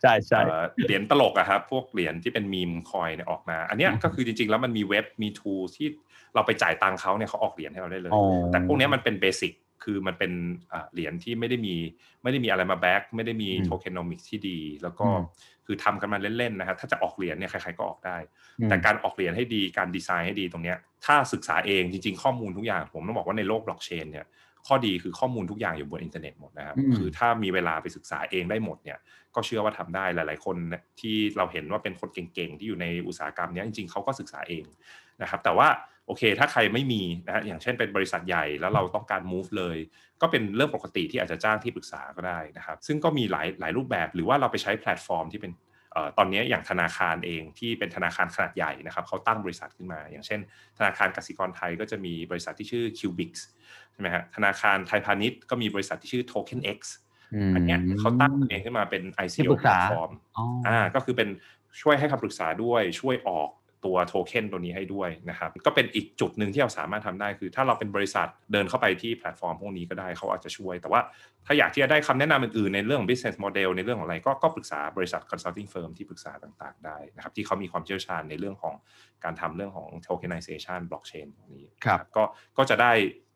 [0.02, 5.86] ใช่ใช่เอ่อเหรียญตลกอะครับพวกเหรียญที่เป็นมีมคอยเนี่ยออกมา อันเนี้ยอืมก็คือจริงๆ แล้วมันมีเว็บมีทูที่
[6.34, 9.52] เราไปจ่ายตังค์เขาเนี่ยเขาออกเหรียญให้เราได้เลยอ๋อแต่พวกเนี้ยมันเป็น basic
[9.84, 10.32] คือมันเป็น
[10.72, 11.74] อ่าเหรียญที่ไม่ได้มี
[12.22, 15.24] ไม่ได้มีอะไรมา back ไม่ได้มีอืม tokenomics ที่ดี แล้วก็อืม
[15.68, 18.16] คือทำกันมาเล่นๆนะครับถ้าจะออกเหรียญเนี่ยใครๆก็ออกได้
[18.60, 24.26] อืมแต่การออกเหรียญให้ดีการดีไซน์ให้ดีตรงเนี้ย ถ้าศึกษาเองจริง ๆ ข้อมูลทุกอย่าง ผมต้องบอกว่าในโลกบล็อกเชนเนี่ย
[24.66, 28.98] ข้อดีคือข้อมูลทุกอย่างอยู่บนอินเทอร์เน็ตหมดนะครับอืมคือถ้ามีเวลาไปศึกษาเองได้หมดเนี่ย
[29.34, 30.56] ก็เชื่อว่าทำได้หลาย ๆ คน
[31.00, 34.64] ที่เราเห็นว่าเป็นคนเก่ง ๆ ที่อยู่ในอุตสาหกรรมเนี้ยจริง ๆเขาก็ศึกษาเอง
[35.22, 35.68] นะครับแต่ว่า
[36.06, 39.76] โอเค ถ้าใครไม่มีนะฮะอย่างเช่นเป็นบริษัทใหญ่แล้วเราต้องการ move เลย
[40.20, 45.65] ก็เป็นเรื่องปกติที่อาจจะจ้างที่ปรึกษาก็ได้นะครับ ซึ่งก็มีหลายหลายรูปแบบหรือว่าเราไปใช้แพลตฟอร์มที่เป็นเอ่อ
[46.18, 50.40] ตอนนี้อย่างธนาคารเองที่เป็นธนาคารขนาดใหญ่นะครับเขาตั้งบริษัทขึ้นมา อย่างเช่น
[50.78, 53.30] ธนาคารกสิกรไทยก็จะมีบริษัทที่ชื่อ Kubix
[53.92, 56.80] ใช่ไหมฮะธนาคารไทยพาณิชย์ก็มีบริษัทที่ชื่อ Token X
[57.48, 59.02] อันเนี้ยเขาตั้งตัวเองขึ้นมาเป็น
[59.34, 61.28] ที่ ICO ปรึกษาแพลตฟอร์มอ๋อออ่าก็คือเป็น
[61.82, 63.50] ช่วยให้คำปรึกษาด้วยช่วยออก
[63.84, 71.00] ตัวโทเค็นตัวนี้ให้ด้วยนะครับก็เป็นอีกจุดหนึ่งที่เราสามารถทำได้คือ ถ้าเราเป็นบริษัทเดินเข้าไปที่แพลตฟอร์มพวกนี้ก็ได้เขาอาจจะช่วย แต่ว่า
[71.46, 78.74] ถ้าอยากที่จะได้คำแนะนำอื่นๆในเรื่องของ business model ในเรื่องของอะไรก็ก็ปรึกษาบริษัท consulting firm ที่ปรึกษาต่างๆ ได้นะครับที่เขามีความเชี่ยวชาญในเรื่องของ
[79.24, 82.24] การทำเรื่องของ tokenization blockchain ตรงนี้ครับก็
[82.58, 82.92] ก็จะได้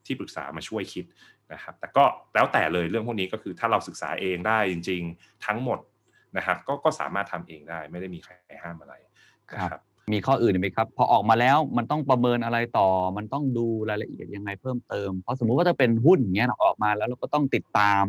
[0.07, 1.05] ที่ปรึกษามาช่วยคิด
[1.53, 5.78] นะครับแต่ก็แล้วแต่เลยเรื่องพวกนี้ก็คือถ้าเราศึกษาเองได้จริง ๆ ทั้งหมด
[6.36, 8.32] นะครับก็ก็สามารถทำเองได้ไม่ได้มีใคร
[8.62, 8.95] ห้ามอะไร
[9.55, 9.80] นะครับ
[10.12, 18.02] มีข้ออื่นอีกไหมครับ พอออกมาแล้วมันต้องประเมินอะไรต่อ มันต้องดูรายละเอียดยังไงเพิ่มเติม เพราะสมมุติว่าถ้าเป็นหุ้นอย่างเงี้ยออกมาแล้วเราก็ต้องติดตาม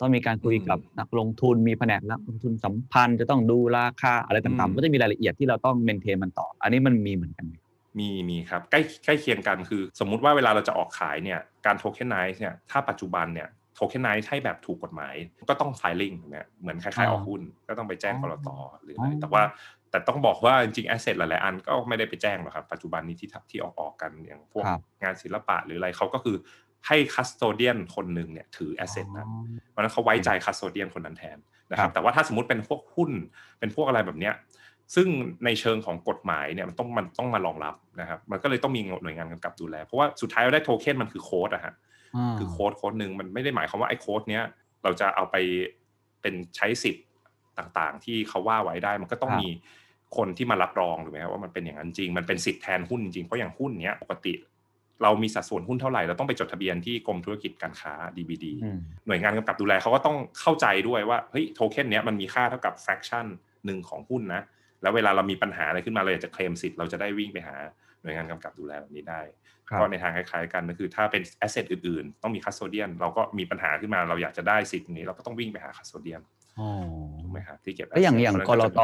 [0.00, 7.54] ต้องมีการคุยกับนักลงทุนมีแผนกนักลงทุนสัมพันธ์จะต้องดูราคาอะไรต่างๆ ก็จะมีรายละเอียดที่เราต้องเมนเทนมันต่อ อันนี้มันมีเหมือนกันไหม
[7.98, 15.14] มีมีครับใกล้ใกล้เคียงกันคือ สมมุติว่าเวลาเราจะออกขายเนี่ยการ tokenize เนี่ยถ้าปัจจุบันเนี่ย tokenize ให้แบบถูกกฎหมาย
[15.50, 18.48] ก็ต้อง filing ถูกไหมเหมือนคล้ายๆออกหุ้น ก็ต้องไปแจ้งกลต
[18.82, 19.42] หรืออะไรแต่ว่า
[19.96, 24.64] แต่ต้องบอกว่าจริงๆ asset หลายๆอันก็ไม่ได้ไปแจ้งหรอกครับ ปัจจุบันนี้ที่ที่ออกออกกันอย่างพวก
[25.02, 26.36] งานศิลปะหรืออะไรเขาก็คือ
[26.86, 29.28] ให้ custodian คนหนึ่งเนี่ยถือ asset นั้น
[29.70, 31.38] เพราะนั้นเขาไว้ใจ custodian คนนั้นแทน
[31.70, 33.10] นะครับ แต่ว่าถ้าสมมติเป็นพวกหุ้น
[33.58, 34.34] เป็นพวกอะไรแบบเนี้ย
[34.94, 35.08] ซึ่ง
[35.44, 41.74] ในเชิงของกฎหมายเนี่ยมันต้องมันต้องมารองรับนะครับ มันก็เลยต้องมีหน่วยงานกำกับดูแล เพราะว่าสุดท้ายเราได้โทเค็นมันคือโค้ดอะฮะ
[42.38, 44.44] คือโค้ดโค้ดหนึ่งมันไม่ได้หมายความว่าไอ้โค้ดเนี้ย
[44.82, 45.36] เราจะเอาไป
[46.20, 47.04] เป็นใช้สิทธิ์
[47.58, 49.48] ต่างๆ ที่เขาว่าไว้ได้มันก็ต้องมี
[50.16, 54.34] คนที่มารับรองถูกไหมครับว่ามันเป็นอย่างนั้นจริง มันเป็นสิทธิ์แทนหุ้นจริงเพราะอย่างหุ้นเนี้ยปกติ
[55.02, 58.46] เรามีสัดส่วนหุ้นเท่าไหร่เราต้องไปจดทะเบียนที่กรมธุรกิจการค้า DBD
[59.06, 63.26] หน่วยงานกำกับดูแลเขาก็ต้องเข้าใจด้วยว่าเฮ้ยโทเค็นเนี้ยมันมีค่าเท่ากับ fraction
[63.66, 64.42] หนึ่งของหุ้นนะ
[64.82, 67.56] แล้วเวลาเรามีปัญหาอะไรขึ้นมาเราอยากจะเคลมสิทธิ์เราจะได้วิ่งไปหา
[68.02, 69.20] หน่วยงานกำกับดูแลแบบนี้ได้
[69.78, 76.20] ก็ในทางคล้ายๆกันก็คือถ้าเป็น asset อื่นๆ ต้องมี custodian เราก็มีปัญหาขึ้นมาเราอยากจะได้สิทธิ์นี้เราก็ต้องวิ่งไปหา custodian
[77.20, 78.80] ถูกไหมครับที่เก็บแล้วอย่างอย่างกลต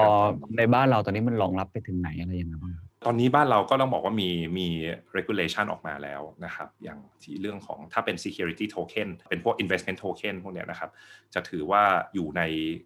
[0.59, 2.75] ในบ้านเราตอนนี้มันรองรับไปถึงไหนอะไรยังไงบ้าง
[3.07, 4.69] ตอนนี้บ้านเราก็ต้องบอกว่ามีมี
[5.17, 10.91] regulation ออกมาแล้วนะครับ อย่างที่เรื่องของถ้าเป็น security token เป็นพวก investment token พวกเนี้ยนะครับ
[11.35, 11.83] จะถือว่า
[12.15, 12.43] อยู่ใน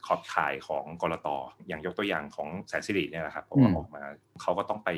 [0.06, 1.28] ขอบข่ายของกรต
[1.68, 4.02] อย่างยกตัวอย่างของแสนสิริเนี่ยนะครับเพราะว่าออกมา
[4.42, 4.90] เขาก็ต้องไป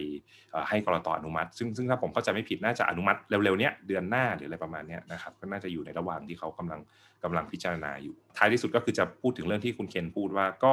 [0.68, 6.80] ให้กรตอนุมัติ ซึ่งซึ่งถ้าผมเข้าใจไม่ผิดน่าจะอนุมัติเร็วๆเนี้ยเดือนหน้าหรืออะไรประมาณนี้นะครับก็น่าจะอยู่ในระหว่างที่เขากำลัง
[7.25, 10.73] กำลังพิจารณาอยู่ ท้ายที่สุดก็คือจะพูดถึงเรื่องที่คุณเคนพูดว่าก็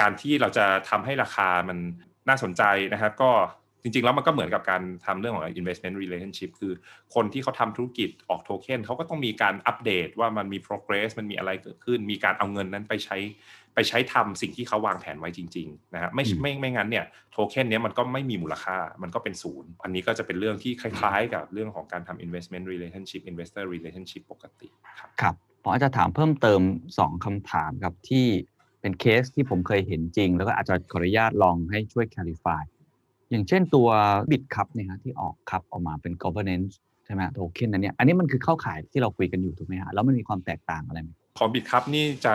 [0.00, 1.78] การที่เราจะทำให้ราคามัน
[2.28, 2.62] น่าสนใจ
[2.92, 3.30] นะครับก็
[3.82, 6.72] จริงๆ แล้วมันก็เหมือนกับการทำเรื่องของ investment relationship คือ
[7.14, 13.18] คนที่เขาทำธุรกิจออกโทเค็นเขาก็ต้องมีการอัปเดตว่ามันมี progress มันมีอะไรเกิดขึ้น มีการเอาเงินนั้นไปใช้
[13.74, 24.68] ไปใช้ทำสิ่งที่เขาวางแผนไว้จริงๆนะฮะไม่ไม่ไม่งั้นเนี่ยโทเค็นนี้มันก็ไม่มีมูลค่ามันก็เป็นศูนย์ อันนี้ก็จะเป็นเรื่องที่คล้ายๆ กับเรื่องของการทำ investment relationship investor relationship ปกติ
[25.62, 26.60] ผมอาจจะถามเพิ่มเติม
[26.96, 28.26] 2คำถามครับที่
[28.80, 32.62] เป็นเคสที่ผมเคยเห็นจริง แล้วก็อาจจะขออนุญาตลองให้ช่วย clarify
[33.30, 33.88] อย่างเช่นตัว
[34.30, 36.72] บิตคัพเนี่ยฮะที่ออกคัพออกมาเป็น governance
[37.04, 42.34] ใช่ไหมโทเค็นนั้นเนี่ยอันนี้มันคือเข้าขายที่เราคุยกันอยู่ถูกไหมฮะแล้วมันมีความแตกต่างอะไรไหมของบิตคัพนี่จะ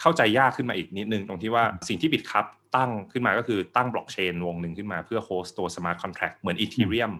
[0.00, 2.44] เข้าใจยากขึ้นมาอีกนิดนึงตรงที่ว่าสิ่งที่บิตคัพ
[2.76, 7.12] ตั้งขึ้นมาก็คือตั้งบล็อกเชนวงหนึ่งขึ้นมาเพื่อ host ตัว smart contract เหมือน Ethereum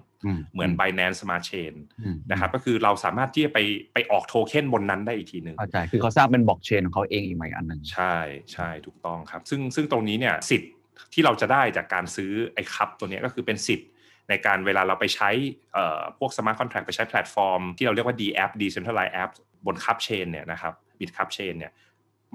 [0.53, 1.75] เหมือน Binance Smart Chain
[2.31, 3.59] นะครับก็คือเราสามารถที่จะไป
[3.93, 8.17] ไปออกโทเค็นบนนั้นได้อีกทีหนึ่งเข้าใจคือเขาสร้างเป็นบล็อกเชนของเขาเองอีกไหมอันหนึ่งใช่
[8.53, 10.71] ใช่ถูกต้องครับ ซึ่งซึ่งตรงนี้เนี่ยสิทธิ์
[11.13, 13.89] ที่เราจะได้จากการซื้อไอ้ KUB ตัวนี้ก็คือเป็นสิทธิ์
[14.29, 15.31] ในการเวลาเราไปใช้
[16.19, 19.31] พวก smart contract ไปใช้แพลตฟอร์ม ที่เราเรียกว่า D app Decentralized app
[19.67, 21.73] บน KUB Chain เนี่ยนะครับ Bitkub Chain เนี่ย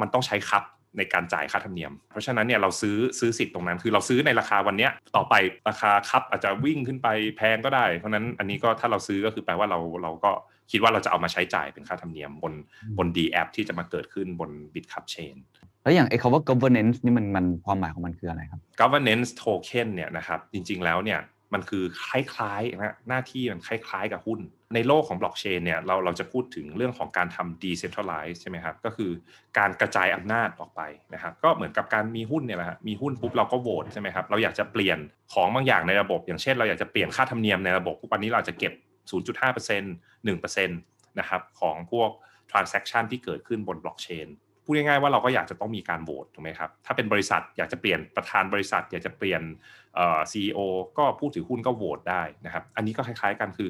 [0.02, 0.64] มันต้องใช้ KUB
[0.98, 5.34] ในการจ่ายค่าธรรมเนียม เพราะฉะนั้นเนี่ยเราซื้อซื้อสิทธิ์ตรงนั้นคือเราซื้อในราคาวันนี้ต่อไป
[5.70, 10.32] ราคา KUB อาจจะวิ่งขึ้นไปแพงก็ได้ เพราะนั้นอันนี้ก็ถ้าเราซื้อก็คือแปลว่าเราเราก็
[10.72, 12.54] คิดว่าเราจะเอามาใช้จ่ายเป็นค่าธรรมเนียมบน
[12.98, 15.36] บน D app ที่จะมาเกิดขึ้นบน Bitkub Chain
[15.84, 21.20] แล้วอย่างไอ้คำว่า governance นี่มันมันความหมายของมันคืออะไรครับ governance token เนี่ยนะครับจริงๆแล้วเนี่ย
[21.54, 24.40] มันคือคล้ายๆนะหน้าที่มันคล้ายๆกับหุ้น
[24.74, 29.12] ในโลกของบล็อกเชนเนี่ยเราเราจะพูดถึงเรื่องของการทำ decentralize ใช่ไหมครับ ก็คือ
[29.58, 30.82] การกระจายอำนาจออกไป
[31.14, 34.98] นะครับ ก็เหมือนกับการมีหุ้นเนี่ยแหละมีหุ้นปุ๊บเราก็โหวตใช่ไหมครับ เราอยากจะเปลี่ยน
[35.34, 38.74] ของบางอย่างในระบบ อย่างเช่น เราอยากจะเปลี่ยนค่าธรรมเนียมในระบบทุกวันนี้เราจะเก็บ
[39.12, 42.10] 0.5% 1%นะครับของพวก
[42.52, 44.28] transaction ที่เกิดขึ้นบนบล็อกเชน
[44.68, 49.42] พูดง่ายๆว่าเราก็อยากจะต้องมีการโหวตถูกไหมครับถ้าเป็นบริษัทอยากจะเปลี่ยนประธานบริษัท อยากจะเปลี่ยน
[50.32, 50.60] ซีอีโอ
[50.98, 53.70] ก็ผู้ถือหุ้นก็โหวตได้นะครับ อันนี้ก็คล้ายๆกันคือ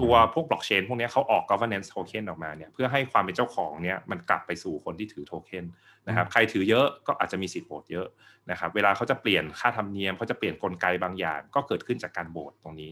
[0.00, 5.64] ตัวพวกบล็อกเชนพวกนี้เขาออก governance token ออกมาเนี่ยเพื่อให้ความเป็นเจ้าของเนี่ยมันกลับไปสู่คนที่ถือโทเค็น
[6.08, 8.06] นะครับใครถือเยอะก็อาจจะมีสิทธิ์โหวตเยอะ
[8.50, 12.90] นะครับเวลาเขาจะเปลี่ยนค่าธรรมเนียมเขาจะเปลี่ยนกลไกบางอย่าง ก็เกิดขึ้นจากการโหวตตรงนี้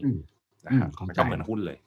[0.67, 1.77] นะครับมันก็เหมือนหุ้นเลย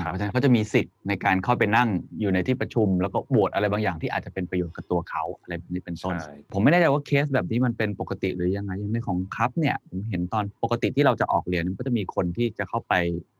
[0.00, 1.88] เพราะฉะนั้นเขาจะมีสิทธิ์ในการเข้าไปนั่ง
[2.20, 6.14] อยู่ในที่ประชุม แล้วก็โหวตอะไรบางอย่างที่อาจจะเป็นประโยชน์กับตัวเขาอะไรแบบนี้เป็นต้น
[6.52, 12.94] ผมไม่แน่ใจว่าเคสแบบนี้มันเป็นปกติหรือยังไงยังในของครับเนี่ยผมเห็นตอนปกติที่เราจะออกเหรียญก็จะมีคนที่จะเข้าไป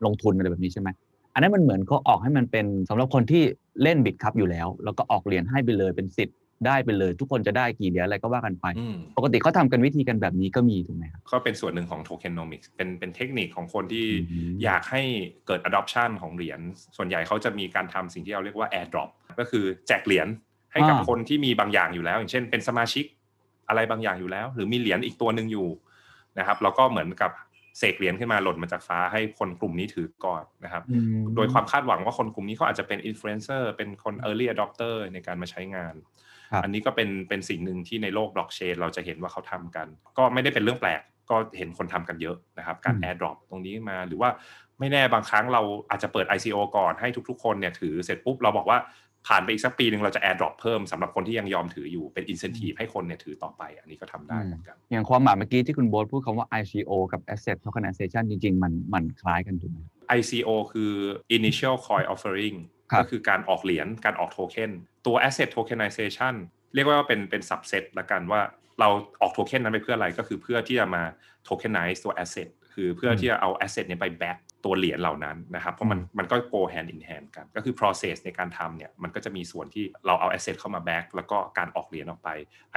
[0.04, 0.88] ลงทุนอะไรแบบนี้ใช่ไหม
[1.34, 3.42] อันนั้นมันเหมือนก็ออกให้มันเป็นสำหรับคนที่
[3.82, 6.36] เล่นบิตครับอยู่แล้ว แล้วก็ออกเหรียญให้ไปเลยเป็นสิทธิ์
[6.66, 8.66] ได้ไปเลย ทุกคนจะได้กี่เดียวอะไรก็ว่ากันไป
[9.16, 14.06] ปกติเขาทากันวิธีกันแบบนี้ก็มีถูกไหมครับก็เป็นส่วนหนึ่งของโทเค็นโนมิกส์เป็นเป็นเทคนิคของคนที่
[14.64, 15.02] อยากให้
[15.46, 16.60] เกิด adoption ของเหรียญ
[16.96, 20.28] ส่วนใหญ่เขาจะมีการทำสิ่งที่เราเรียกว่า airdrop ก็คือแจกเหรียญ
[20.72, 23.04] ให้กับคนที่มีบางอย่างอยู่แล้ว อย่างเช่น เป็นสมาชิก
[23.68, 25.68] อะไรบางอย่างอยู่แล้ว หรือมีเหรียญอีกตัวหนึ่งอยู่
[26.38, 27.32] นะครับแล้วก็เหมือนกับ
[27.78, 30.82] เสกเหรียญขึ้นมาหล่นมาจากฟ้าให้คนกลุ่มนี้ถือก่อนนะครับ
[31.36, 35.94] โดยความคาดหวังว่าคนกลุ่มนี้เขาอาจจะเป็นอินฟลูเอนเซอร์เป็นคน early adopter ในการมาใช้งาน
[36.64, 39.86] อันนี้ก็เป็นเป็นสิ่งหนึ่งที่ในโลกบล็อกเชนเราจะเห็นว่าเขาทำกัน
[40.18, 41.00] ก็ไม่ได้เป็นเรื่องแปลก
[41.30, 44.30] ก็เห็นคนทำกันเยอะนะครับ การ AirDrop ตรงนี้มาหรือว่า
[44.78, 48.78] ไม่แน่บางครั้งเราอาจจะเปิด ICO ก่อนให้ทุกๆ คนเนี่ยถือเสร็จปุ๊บเราบอกว่า
[49.26, 59.78] ผ่านไปอีกสักปีหนึ่งเราจะ airdrop เพิ่มสำหรับคนที่ยังยอมถืออยู่เป็น incentive ให้คนเนี่ยถือต่อไปอันนี้ก็ทำได้เหมือนกัน อย่างความหมายเมื่อกี้ที่คุณโบ๊ทพูดคำว่า ICO กับ Asset Tokenization จริง ๆ มันมันคล้ายกันถูกไหม
[60.18, 60.92] ICO คือ
[61.36, 64.70] initial coin offering ครับ ก็คือการออกเหรียญการออกโทเค็น
[65.06, 66.34] ตัว asset tokenization
[66.74, 68.40] เรียกว่าเป็นเป็น subset ละกันว่า
[68.80, 68.88] เรา
[69.22, 71.02] ออกโทเค็นนั้นไปเพื่ออะไรก็คือเพื่อที่จะมา
[71.48, 78.16] tokenize ตัว asset คือเพื่อที่จะเอา asset เนี่ยไป back ตัวเหรียญเหล่านั้นนะครับเพราะมันมันก็ go hand in hand กัน ก็คือ process
[78.24, 82.28] ในการทำเนี่ยมันก็จะมีส่วนที่เราเอา asset เข้ามา back แล้วก็การออกเหรียญออกไป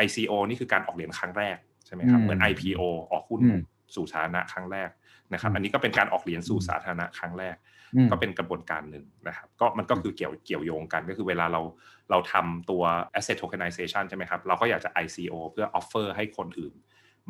[0.05, 3.59] ICO นี่คือการออกเหรียญครั้งแรกใช่ไหมครับอืมเหมือน IPO ออกหุ้นอืม
[3.95, 4.89] สู่สาธารณะครั้งแรก
[5.33, 7.55] นะครับอืมอันนี้ก็เป็นการออกเหรียญสู่สาธารณะครั้งแรก
[7.95, 11.61] อืมก็เป็นกระบวนการหนึ่งนะครับ ก็มันก็คือเกี่ยวเกี่ยวโยงกัน ก็คือเวลาเรา
[12.09, 12.83] เราทำตัว
[13.17, 16.73] asset tokenization ใช่ไหมครับ เราก็อยากจะ ICO เพื่อ offer ให้คนอื่น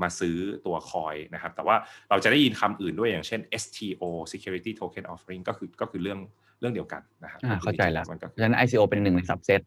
[0.01, 1.75] มาซื้อตัวคอยนะครับ แต่ว่า
[2.09, 6.19] เราจะได้ยินคำอื่นด้วยอย่างเช่น STO security token offering ก็คือก็คือเรื่อง
[6.59, 9.61] เรื่องเดียวกันนะครับอ่าเข้าใจแล้วมันก็เพราะฉะนั้น ICO เป็นหนึ่งใน subset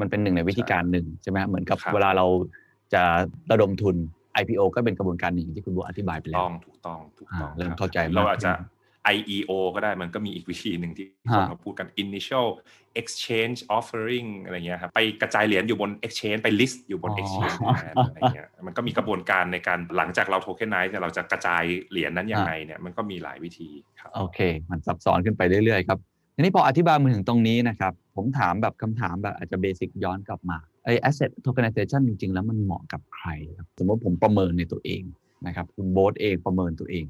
[0.00, 2.26] มันเป็นหนึ่งในวิธีการหนึ่งใช่ไหมเหมือนกับครับเวลาเรา
[2.94, 3.02] จะ
[3.50, 3.96] ระดมทุน
[4.40, 8.80] IPO ก็เป็นกระบวนการหนึ่งที่คุณโบ๊ทอธิบายไปแล้วต้องถูกต้องถูกต้องอ่าเริ่มคบเข้าใจมากเราอาจจะขึ้น
[9.14, 12.46] IEO ก็ได้มันก็มีอีกวิธีหนึ่งที่ฮะคนมาพูดกัน initial
[13.00, 23.70] exchange offering อะไรเงี้ยครับไปกระจายเหรียญอยู่บน exchange ไป list อยู่บน exchange แทนอะไรเงี้ยมันก็มีกระบวนการในการหลังจากเรา tokenize เนี่ยเราจะกระจายเหรียญนั้นยังไงเนี่ยมันก็มีหลายวิธี
[24.00, 24.38] ครับโอเค
[24.70, 26.11] มันซับซ้อนขึ้นไปเรื่อยๆครับที
[26.42, 33.28] นี้พออธิบายมาถึงตรงนี้นะครับ ผมถามแบบคำถามแบบอาจจะเบสิกย้อนกลับมาไอ้ asset tokenization จริง ๆ แล้วมันเหมาะกับใคร
[33.58, 35.02] ครับสมมติผมประเมินในตัวเอง
[35.46, 37.04] นะครับคุณโบ๊ทเองประเมินตัวเอง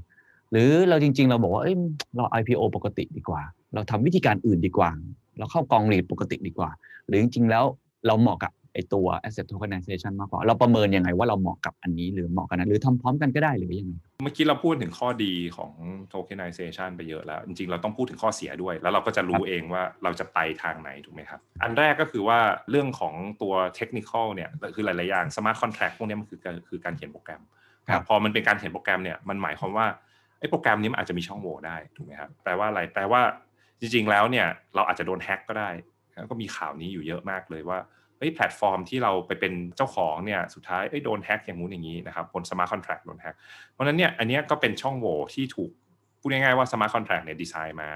[0.52, 1.76] หรือเราจริง ๆ เราบอกว่าเอ้ย
[2.16, 3.42] เรา IPO ปกติดีกว่า
[3.74, 4.90] เราทำวิธีการอื่นดีกว่า
[5.38, 6.70] เราเข้ากองหลีดปกติดีกว่า
[7.06, 7.64] หรือจริง ๆ แล้ว
[8.06, 15.72] เราเหมาะกับ ไอ้ตัว asset tokenization มากกว่า เราประเมินยังไงว่าเราเหมาะกับอันนี้หรือเหมาะกับนั้นหรือทำพร้อมกันก็ได้หรือยังไงเมื่อกี้เราพูดถึงข้อดีของ
[16.12, 22.38] tokenization ไปเยอะแล้ว จริงๆ เราต้องพูดถึงข้อเสียด้วย แล้วเราก็จะรู้เองว่าเราจะไปทางไหนถูกไหมครับ อันแรกก็คือว่า
[22.70, 27.42] เรื่องของตัว technical เนี่ยคือหลายๆอย่าง smart contract พวกเนี้ยมันคือการคือการเขียนโปรแกรม
[27.92, 29.86] ครับพอมันเป็นการเขียนโปรแกรมเนี่ยมันหมายความว่า
[30.38, 33.22] ไอ้โปรแกรมนี้มันอาจจะมีช่องโหว่ได้ถูกไหมครับแปลว่าอะไรแปลว่า
[33.80, 35.91] จริงๆแล้วเนี่ยเราอาจจะโดน hack ก็ได้แล้ว
[36.30, 37.78] ก็มีข่าวนี้อยู่เยอะมากเลยว่า
[38.18, 43.34] เฮ้ยแพลตฟอร์มที่เราไปเป็นเจ้าของเนี่ยสุดท้ายเอ้ยโดน hack อย่างงู้นอย่างนี้นะครับบน smart contract โดน hack
[43.72, 45.70] เพราะนั้นเนี่ยอันนี้ก็เป็นช่องโหว่ที่ถูก
[46.20, 47.90] พูดง่ายๆว่า smart contract เนี่ยดีไซน์มา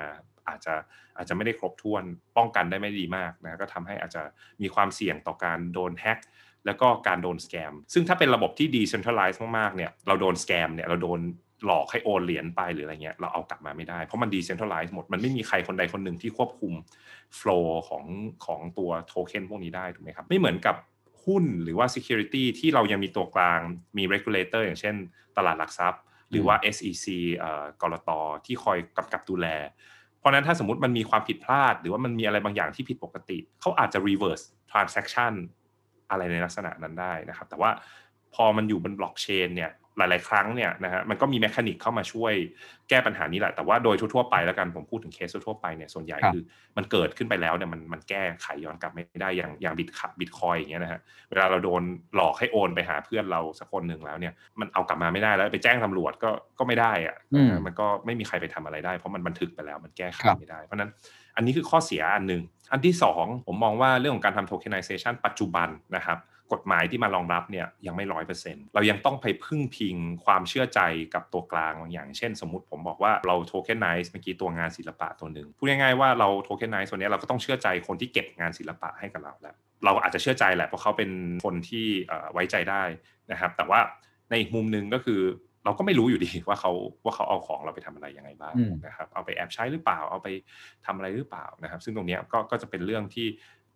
[0.48, 0.74] อาจจะ
[1.16, 2.02] อาจจะไม่ได้ครบถ้วน
[2.36, 4.22] ป้องกันได้ไม่ดีมากนะก็ทำให้อาจจะ
[4.62, 6.18] มีความเสี่ยงต่อการโดน hack
[6.66, 11.20] แล้วก็การโดน scam ซึ่งถ้าเป็นระบบที่ decentralized มากๆเนี่ยเราโดน scam เนี่ยเราโดน
[11.64, 16.72] หลอกให้โอนเหรียญไปหรืออะไรเงี้ยเราเอากลับมาไม่ได้เพราะมัน decentralized หมดมันไม่มีใครคนใดคนหนึ่งที่ควบคุม
[17.38, 18.04] flow ของ
[18.46, 20.76] ของตัวโทเค็นพวกนี้ได้ถูกไหมครับ ไม่เหมือนกับ
[21.24, 23.60] หุ้นหรือว่า security ที่เรายังมีตัวกลาง
[23.98, 24.94] มี regulator อย่างเช่น
[25.36, 27.06] ตลาดหลักทรัพย์ หรือว่า SEC
[27.38, 28.10] เอ่อ ก.ล.ต.
[28.46, 29.46] ที่คอยกำกับดูแล
[30.18, 35.32] เพราะฉะนั้นถ้าสมมติมันมีความผิดพลาด หรือว่ามันมีอะไรบางอย่างที่ผิดปกติ เขาอาจจะ reverse transaction
[36.10, 37.70] อะไรในลักษณะนั้นได้นะครับ แต่ว่า
[38.34, 42.32] พอมันอยู่บนบล็อกเชนเนี่ย หลาย ๆ ครั้งเนี่ยนะฮะมันก็มี mechanic เข้ามาช่วย
[42.88, 46.44] แก้ปัญหานี้แหละ แต่ว่าโดยทั่ว ๆ ไปแล้วกันผมพูดถึงเคสทั่วๆไปเนี่ยส่วนใหญ่ครับคือ
[46.76, 49.90] มันเกิดขึ้นไปแล้วเนี่ยมันมันแก้ไขย้อนกลับไม่ได้อย่างอย่างบิต
[50.20, 51.82] บิตคอยน์อย่างเงี้ยนะฮะเวลาเราโดน
[52.14, 60.90] หลอกให้โอนไปหาเพื่อนเราสักคนหนึ่งแล้วเนี่ยมันเอากลับมาไม่ได้แล้วไปแจ้งตำรวจก็ก็ไม่ได้อะอืมมันก็ไม่มีใครไปทำอะไรได้ เพราะมันบันทึกไปแล้วมันแก้ไขครับไม่ได้ เพราะฉะนั้น
[61.36, 62.42] อันนี้คือข้อเสียอันหนึ่ง
[62.72, 66.18] อันที่สองผมมองว่าเรื่องของการทำ tokenization ปัจจุบันนะครับ
[66.52, 70.80] กฎหมายที่มารองรับเนี่ยยังไม่ร้อยเปอร์เซ็นต์เรายังต้องไปพึ่งพิงความเชื่อใจ
[71.14, 81.10] กับตัวกลางบางอย่าง เช่น สมมติผมบอกว่าเรา tokenize เมื่อกี้ตัวงานศิลปะตัวหนึ่งพูดง่ายๆว่าเรา tokenize ตัวนี้เราก็ต้องเชื่อใจคนที่เก็บงานศิลปะให้กับเราแล้วเราอาจจะเชื่อใจแหละเพราะเขาเป็น
[81.44, 81.86] คนที่
[82.32, 82.82] ไว้ใจได้
[83.32, 83.80] นะครับ แต่ว่า
[84.28, 85.22] ในอีกมุมหนึ่งก็คือ
[85.64, 86.72] เราก็ไม่รู้อยู่ดีว่าเขา
[87.04, 88.54] ว่าเขาเอาของเราไปทำอะไรยังไงบ้าง
[88.86, 90.28] นะครับ เอาไปแอบใช้หรือเปล่า เอาไป
[90.86, 93.26] ทำอะไรหรือเปล่านะครับ ซึ่งตรงนี้ก็ก็จะเป็นเรื่องที่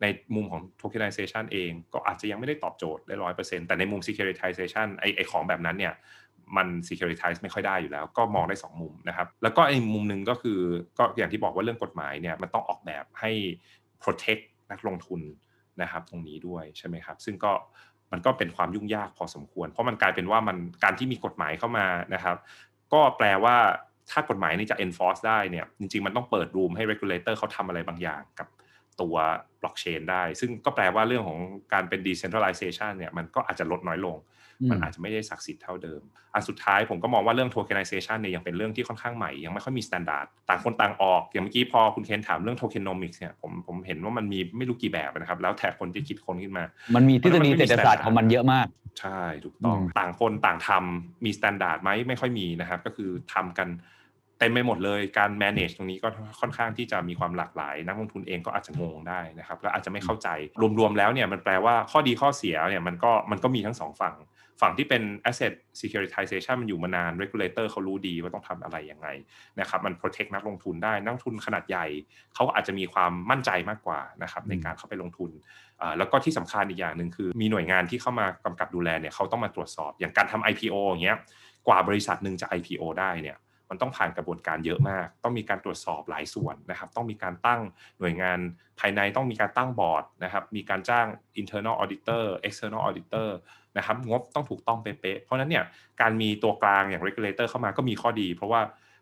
[0.02, 5.94] ในมุมของ tokenization เองก็อาจจะยังไม่ได้ตอบโจทย์ได้ร้อยเปอร์เซ็นต์แต่ในมุม securitization ไอไอของแบบนั้นเนี่ย
[6.56, 10.58] มัน securitize ไม่ค่อยได้อยู่แล้ว ก็มองได้ 2 มุมนะครับ แล้วก็ไอมุมหนึ่งก็คือ
[10.98, 13.30] ก็อย่างที่บอกว่าเรื่องกฎหมายเนี่ยมันต้องออกแบบให้
[14.02, 15.20] protect นักลงทุน
[15.82, 17.52] นะครับตรงนี้ด้วยใช่ไหมครับ ซึ่งก็
[18.12, 22.36] มันก็เป็นความยุ่งยากพอสมควร เพราะมันกลายเป็นว่ามันการที่มีกฎหมายเข้ามานะครับ
[22.92, 23.56] ก็แปลว่า
[24.10, 28.48] ถ้ากฎหมายนี้จะ enforce ได้เนี่ยจริงๆ มันต้องเปิดรูมให้ regulator เขาทำอะไรบางอย่างกับ
[29.02, 29.16] ตัว
[29.60, 31.38] บล็อกเชนได้ ซึ่งก็แปลว่าเรื่องของ
[31.72, 34.18] การเป็น decentralization เนี่ยมันก็อาจจะลดน้อยลง
[34.70, 36.02] มันอาจจะไม่ได้ศักดิ์สิทธิ์เท่าเดิม
[36.34, 48.66] อันสุดท้ายผมก็มองว่าเรื่อง tokenization เนี่ยยังเป็นเรื่องที่ค่อนข้างใหม่ ยังไม่ค่อยมี standard ต่างคนต่างออก อย่างเมื่อกี้พอคุณเคนถามเรื่อง tokenomics เนี่ยผมผมเห็นว่ามันมีไม่รู้กี่แบบนะครับ แล้วแต่คนที่คิดค้นขึ้นมา มันมีทฤษฎีมันไม่มีเศรษฐศาสตร์ของมันเยอะมาก
[49.00, 53.68] ใช่ถูกต้องอืมต่างคนต่างทำมี standard ไหมไม่ค่อยมีนะครับ ก็คือทำกัน
[54.40, 56.08] เต็มไปหมดเลยการ manage ตรงนี้ก็
[56.40, 60.28] ค่อนข้างที่จะมีความหลากหลาย นักลงทุนเองก็อาจจะงงได้นะครับและอาจจะไม่เข้าใจ
[60.78, 64.14] รวมๆแล้วเนี่ยมันแปลว่าข้อดีข้อเสียเนี่ยมันก็มันก็มีทั้งสองฝั่ง
[64.60, 69.08] ฝั่งที่เป็น asset securitization มันอยู่มานาน regulator เขารู้ดีว่าต้องทำอะไรยังไง
[69.60, 71.86] นะครับมัน protect นักลงทุนได้ นักลงทุนขนาดใหญ่
[72.34, 75.30] เขาอาจจะมีความมั่นใจมากกว่านะครับในการเข้าไปลงทุน
[75.98, 81.18] แล้วก็ที่สำคัญอีกอย่างหนึ่งคือ มีหน่วยงานที่เข้ามากำกับดูแลเนี่ยเขาต้องมาตรวจสอบ อย่างการทำ IPO อย่างเงี้ย
[81.68, 83.36] กว่าบริษัทหนึ่งจะ IPO ได้เนี่ย
[83.70, 87.60] มันต้องผ่านกระบวนการเยอะมาก ต้องมีการตรวจสอบหลายส่วนนะครับ ต้องมีการตั้ง
[88.00, 88.38] หน่วยงาน
[88.80, 91.06] ภายในต้องมีการตั้งบอร์ดนะครับ มีการจ้าง
[91.40, 93.28] internal auditor external auditor
[93.76, 95.64] นะครับ งบต้องถูกต้องเป๊ะเพราะนั้นเนี่ย
[96.00, 98.60] การมีตัวกลางอย่าง regulator เข้ามาก็มีข้อดี เพราะว่า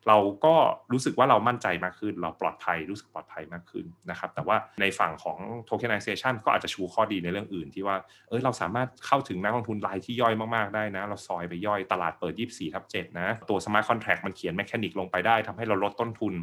[0.09, 0.55] เราก็
[0.93, 5.39] รู้สึกว่าเรามั่นใจมากขึ้น เราปลอดภัยรู้สึกปลอดภัยมากขึ้นนะครับแต่ว่าในฝั่งของ
[5.69, 7.97] tokenization ก็อาจจะชูข้อดีในเรื่องอื่น ที่ว่า
[8.29, 16.35] เออเราสามารถเข้าถึงนักลงทุนรายที่ย่อยมาก ๆ ได้นะ เราซอยไปย่อยตลาดเปิด 24ทับ7นะตัว smart contract มันเขียนแมคานิกลงไปได้ทำให้เราลดต้นทุน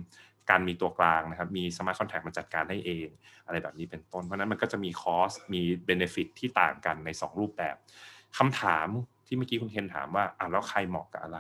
[0.49, 3.07] การมีตัวกลางนะครับ มี smart contract มันจัดการให้เอง
[3.45, 7.75] อะไรแบบนี้เป็นต้น เพราะนั้นมันก็จะมีคอส มีเบนฟิตที่ต่างกันใน 2 รูปแบบ
[8.37, 8.87] คำถาม
[9.27, 11.39] ที่เมื่อกี้คุณเคนถามว่าอะแล้วใครเหมาะกับอะไร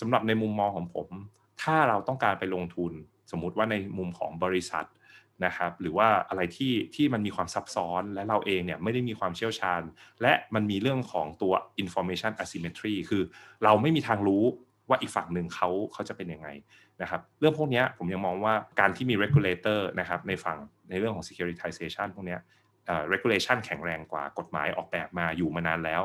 [0.00, 1.08] สำหรับในมุมมองของผม
[1.62, 2.92] ถ้าเราต้องการไปลงทุน
[3.30, 4.86] สมมุติว่าในมุมของบริษัท
[5.44, 9.82] นะครับหรือว่าอะไรที่ที่มันมีความซับซ้อนและเราเองเนี่ยไม่ได้มีความเชี่ยวชาญ
[10.22, 13.22] และมันมีเรื่องของตัว information asymmetry คือ
[13.64, 14.44] เราไม่มีทางรู้
[14.88, 16.48] ว่าอีกฝั่งหนึ่งเขาเขาจะเป็นยังไง
[17.02, 22.36] นะครับเรื่องพวกนี้ผมยังมองว่าการที่มี regulator นะครับในฝั่งในเรื่องของ securitization พวกนี้
[23.12, 26.02] regulation แข็งแรงกว่ากฎหมายออกแบบมาอยู่มานานแล้ว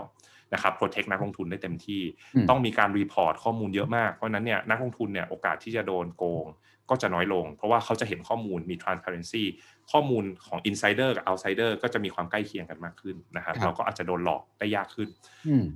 [0.53, 2.01] นะครับ protect นักลงทุนได้เต็มที่
[2.49, 6.47] ต้องมีการ report ข้อมูลเยอะมาก เพราะนั้นเนี่ยนักลงทุนเนี่ยโอกาสที่จะโดนโกง
[6.89, 9.43] ก็จะน้อยลง เพราะว่าเขาจะเห็นข้อมูลมี transparency
[9.91, 15.09] ข้อมูลของ insider กับ outsider ก็จะมีความใกล้เคียงกันมากขึ้นนะครับเราก็อาจจะโดนหลอกได้ยากขึ้น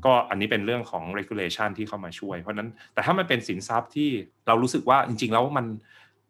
[0.06, 4.10] ก็อันนี้เป็นเรื่องของ regulation ที่เข้ามาช่วย เพราะนั้นแต่ถ้ามันเป็นสินทรัพย์ที่
[4.48, 5.66] เรารู้สึกว่าจริง ๆ แล้วมัน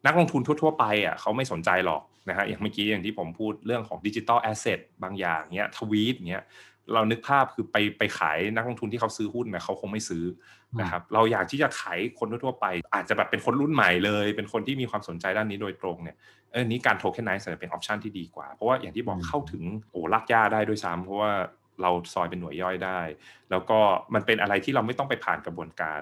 [0.06, 6.44] นักลงทุนทั่ว ๆ ไปอะเขาไม่สนใจหรอกนะฮะอย่างเมื่อกี้อย่างที่ผมพูดเรื่องของ digital asset บางอย่างเนี้ยทวีตเนี้ย
[6.94, 10.24] เรานึกภาพคือไปไปขายนักลงทุนที่เขาซื้อหุ้นนะเขาคงไม่ซื้อ
[10.80, 16.16] นะครับเราอยากที่จะขายคนทั่วไป อาจจะแบบเป็นคนรุ่นใหม่เลย เป็นคนที่มีความสนใจด้านนี้โดยตรงเนี่ย
[16.52, 21.32] เออนี้การ tokenize จะเป็น option ที่ดีกว่า เพราะว่าอย่างที่บอกเข้าถึงโอ้ลากย่าได้ด้วยซ้ำเพราะว่า
[21.82, 23.00] เราซอยเป็นหน่วยย่อยได้
[23.52, 23.80] แล้วก็
[24.14, 26.02] มันเป็นอะไรที่เราไม่ต้องไปผ่านกระบวนการ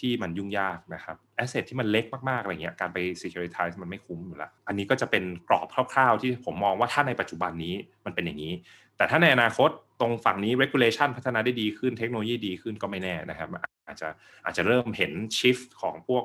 [0.00, 7.74] ที่มันยุ่งยากนะครับแอสเซทที่มันเล็กมากๆอะไรเงี้ยการไป securitize มันไม่คุ้มอยู่แล้วอันนี้ก็จะเป็นกรอบคร่าวๆ ที่ผมมองว่าถ้าในปัจจุบันนี้
[8.04, 8.52] มันเป็นอย่างนี้
[8.96, 9.70] แต่ถ้าในอนาคต
[10.00, 13.48] ตรงฝั่งนี้ regulation พัฒนาได้ดีขึ้นเทคโนโลยีดีขึ้นก็ไม่แน่นะครับ
[13.86, 14.08] อาจจะ
[14.44, 16.24] อาจจะเริ่มเห็น shift ของพวก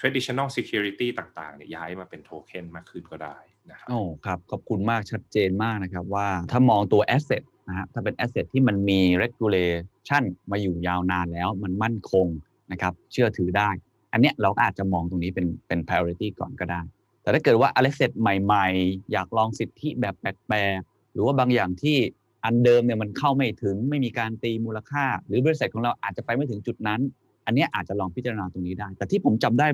[0.00, 3.36] traditional security ต่างๆเนี่ยย้ายมาเป็นโทเค็นมากขึ้นก็ได้
[3.70, 12.26] นะครับโอ้ครับ ขอบคุณมากชัดเจนมากนะครับว่าถ้ามองตัว asset นะฮะถ้าเป็น asset ที่มันมี regulation มาอยู่ยาวนานแล้วมันมั่นคง
[12.72, 13.70] นะครับเชื่อถือได้
[14.12, 16.80] อันเนี้ยเราอาจจะมองตรงนี้เป็นเป็น priority ก่อนก็ได้
[17.22, 21.96] แต่ถ้าเกิดว่า asset ใหม่ ๆ อยากลองสิทธิแบบแปลกๆหรือว่าบางอย่างที่
[22.44, 27.00] อันเดิมเนี่ยมันเข้าไม่ถึงไม่มีการตีมูลค่า หรือบริษัทของเราอาจจะไปไม่ถึงจุดนั้น
[27.46, 29.66] อันนี้อาจจะลองพิจารณาตรงนี้ได้ แต่ที่ผมจำได้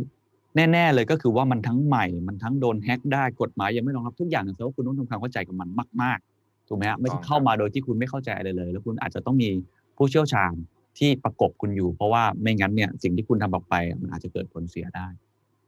[0.73, 5.69] แน่ ๆ เลยก็คือว่ามันทั้งใหม่ มันทั้งโดนแฮ็กได้กฎหมายยังไม่รองรับทุกอย่างแสดงว่าคุณต้องทำความเข้าใจกับมัน
[6.03, 9.49] มากๆถูกไหมฮะไม่ใช่เข้ามาโดยที่คุณไม่เข้าใจอะไรเลย แล้วคุณอาจจะต้องมี
[9.97, 10.53] ผู้เชี่ยวชาญ
[10.99, 15.07] ที่ประกบคุณอยู่ เพราะว่าไม่งั้นเนี่ยสิ่งที่คุณทำออกไปมันอาจจะเกิดผลเสียได้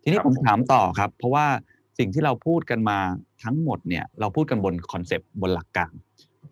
[0.03, 1.47] ทีนี้ผมถามต่อครับ เพราะว่า
[1.99, 2.99] สิ่งที่เราพูดกันมา
[3.45, 5.93] ทั้งหมดเนี่ยเราพูดกันบน concept บนหลักการ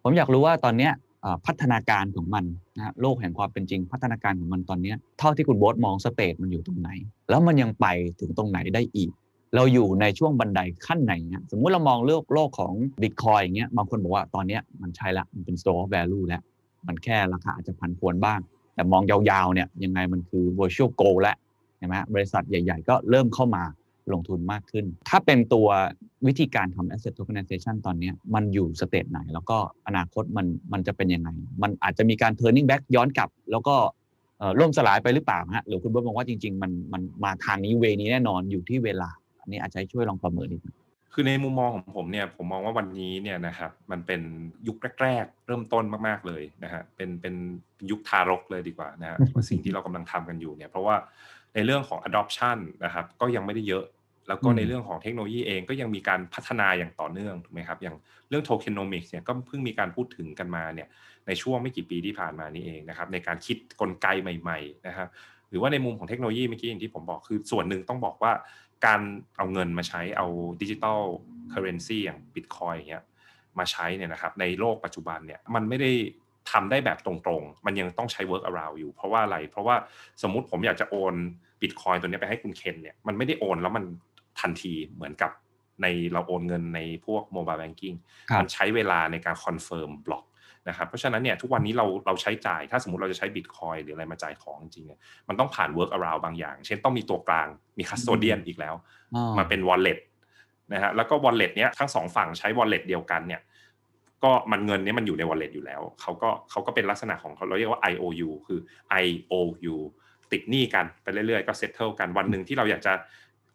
[0.06, 0.90] ผมอยากรู้ว่าตอนนี้
[1.46, 2.44] พัฒนาการของมัน
[2.76, 6.90] นะโลกแห่งความเป็นจริง พัฒนาการของมันตอนนี้เท่าที่คุณโบ๊ทมอง stage มันอยู่ตรงไหน
[7.30, 7.86] แล้วมันยังไป
[8.20, 9.10] ถึงตรงไหนได้อีก
[9.54, 16.42] เราอยู่ในช่วงบันไดขั้นไหนเนี่ยสมมุติเรามองโลกโลกของบิตคอยอย่างเงี้ยบางคนบอกว่าตอนนี้มันใช่ละมันเป็น store value แล้ว
[16.86, 18.40] มันแค่ราคาอาจจะพันพวนบ้าง
[18.74, 21.36] แต่มองยาวๆเนี่ยยังไงมันคือ virtual goal แล้ว
[21.78, 23.64] ใช่ไหมบริษัทใหญ่ ๆ ก็เริ่มเข้ามา
[24.12, 25.68] ลงทุนมากขึ้น ถ้าเป็นตัว
[26.26, 31.28] วิธีการทำ asset tokenization ตอนนี้มันอยู่สเตจไหน แล้วก็อนาคตมันมันจะเป็นยังไง
[31.62, 33.76] มันอาจจะมีการ turning back ย้อนกลับ แล้วก็
[34.60, 40.76] ล่มสลายไปหรือเปล่าฮะหรือคุณเบิร์ตมองว่าจริง ๆ มันมันมาทางนี้เวนี้แน่นอนอยู่ที่เวลา อันนี้อาจจะช่วยลองประเมินนิดนึง
[41.16, 44.20] คือในมุมมองของผมเนี่ยผมมองว่าวันนี้เนี่ยนะครับมันเป็น
[44.68, 47.34] ยุคแรก ๆ เริ่มต้นมากๆเลยนะฮะเป็นเป็น
[47.90, 49.18] ยุคทารกเลยดีกว่านะฮะ
[49.50, 50.96] สิ่งที่เรากำลังทำกันอยู่เนี่ยเพราะว่า
[51.54, 53.84] ในเรื่องของ adoption นะครับก็ยังไม่ได้เยอะ
[54.28, 57.96] แล้วก็ในเรื่องของเทคโนโลยีเองก็ยังมีการพัฒนาอย่างต่อเนื่องถูกไหมครับอย่าง
[58.28, 60.88] เรื่องโทเคนโนมิกส์เนี่ยก็เพิ่งมีการพูดถึงกันมาเนี่ย
[61.26, 65.08] ในช่วงไม่กี่ปีที่ผ่านมานี้เองนะครับในการคิดกลไกใหม่ๆนะครับ
[65.50, 68.32] หรือว่าในมุมของเทคโนโลยีเมื่อกี้อย่างที่ผมบอกคือส่วนหนึ่งต้องบอกว่า
[68.86, 69.00] การ
[69.36, 70.26] เอาเงินมาใช้เอา
[70.62, 71.00] digital
[71.50, 73.04] currency อย่างบิตคอยน์อย่างเงี้ย
[73.58, 75.92] มาใช้เนี่ยนะครับในโลกปัจจุบันเนี่ยมันไม่ได้
[76.50, 79.76] ทำได้แบบตรงๆ มันยังต้องใช้ work around อยู่ เพราะว่าอะไร เพราะว่า
[80.22, 81.14] สมมุติผมอยากจะโอน
[81.60, 83.84] บิตคอยน์ตัวนี้ไปให้คุณเคนเนี่ยมันไม่ได้โอนแล้วมัน
[84.40, 85.30] ทันทีเหมือนกับ
[85.82, 87.94] ในเราโอนเงินในพวก mobile banking
[88.40, 90.24] มันใช้เวลาในการ confirm block
[90.68, 97.48] นะครับเพราะฉะนั้นเนี่ยทุกวันนี้เราเราใช้จ่ายถ้าสมมติเราจะใช้บิตคอยน์หรืออะไรมาจ่ายของจริงๆมันต้องผ่าน work around บางอย่าง เช่นต้องมีตัวกลาง
[97.78, 98.74] มี custodian อีกแล้ว
[99.38, 99.98] มาเป็น wallet
[100.72, 103.42] นะฮะแล้วก็ wallet เนี้ยทั้งสองฝั่งใช้ wallet เดียวกันเนี่ย
[104.24, 108.60] ก็มันเงินนี้มันอยู่ใน wallet อยู่แล้วเขาก็เขาก็เป็นลักษณะของเขาเราเรียกว่า IOU คือ
[109.04, 109.76] IOU
[110.32, 112.92] ติดหนี้กันไปเรื่อยๆก็ settle กันวันหนึ่งที่เราอยากจะ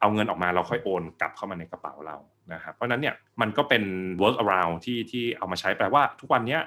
[0.02, 2.18] เอาเงินออกมาเราค่อยโอนกลับเข้ามาในกระเป๋าเรา
[2.54, 3.84] นะครับเพราะนั้นเนี่ยมันก็เป็น
[4.22, 6.58] work around ที่ที่เอามาใช้แปลว่าทุกวันนี้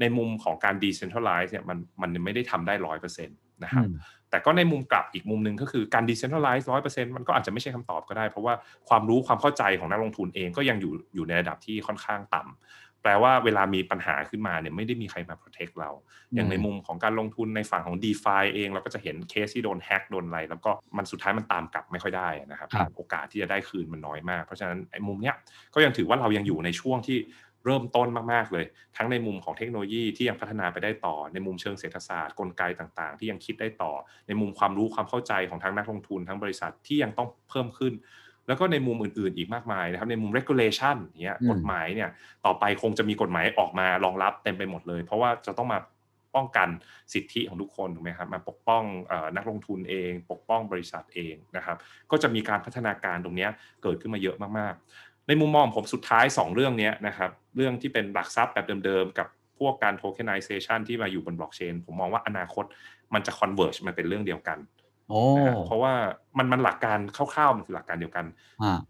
[0.00, 3.86] ในมุมของการ decentralize เนี่ยมันมันไม่ได้ทำได้ร้อยเปอร์เซ็นต์นะครับ
[4.30, 8.54] แต่ก็ในมุมกลับอีกมุมหนึ่งก็คือการ decentralize ร้อยเปอร์เซ็นต์มันก็อาจจะไม่ใช่คำตอบก็ได้ เพราะว่า
[8.88, 15.90] ความรู้ความเข้าใจของนักลงทุนเองก็ยังอยู่อยู่ในระดับที่ค่อนข้างต่ำแปลว่าเวลามีปัญหาขึ้นมาเนี่ยไม่ได้มีใครมา protect เรา
[16.34, 25.36] อย่างในมุมของการลงทุนในฝั่งของ d e f าเองเราก็จะเห็นเคสที่โดนแฮกโดนอะไรแล้วก็มันสุดท้ายมันตามกลับไม่ค่อยได้นะครับ โอกาสที่จะได้คืนมันน้อยมาก เพราะฉะนั้นไอ้มุมเนี้ย
[25.74, 27.18] ก็ยังถือว่าเรายังอยู่ในช่วงที่
[27.64, 28.64] เริ่มต้นมากๆเลย
[28.96, 33.92] ทั้งในมุมของเทคโนโลยีที่ยังพัฒนาไปได้ต่อ ในมุมเชิงเศรษฐศาสตร์กลไกต่างๆ ที่ยังคิดได้ต่อ
[34.26, 37.92] ในมุมความรู้ความเข้าใจของทั้งนักลงทุนทั้งบริษัทที่ยังต้องเพิ่มขึ้น
[38.48, 42.08] แล้วก็ในมุมอื่นๆ อีกมากมายนะครับในมุม regulation เนี้ยกฎหมายเนี่ย
[42.46, 45.78] ต่อไปคงจะมีกฎหมายออกมารองรับเต็มไปหมดเลย เพราะว่าจะต้องมา
[46.34, 46.68] ป้องกัน
[47.14, 48.82] สิทธิของทุกคนถูกไหมครับมาปกป้อง
[49.36, 51.76] นักลงทุนเอง ปกป้องบริษัทเองนะครับ
[52.10, 53.48] ก็จะมีการพัฒนาการตรงนี้
[53.82, 54.74] เกิดขึ้นมาเยอะมาก
[55.26, 62.64] ในมุมมองผมสุดท้าย 2 เรื่องนี้นะครับ เรื่องที่เป็นหลักทรัพย์แบบเดิมๆ กับพวกการ tokenization ที่มาอยู่บนบล็อกเชนผมมองว่าอนาคต
[63.14, 64.58] มันจะ converge มันเป็นเรื่องเดียวกัน
[65.66, 65.92] เพราะว่า
[66.38, 68.26] มันมันหลักการคร่าวๆมันคือหลักการเดียวกัน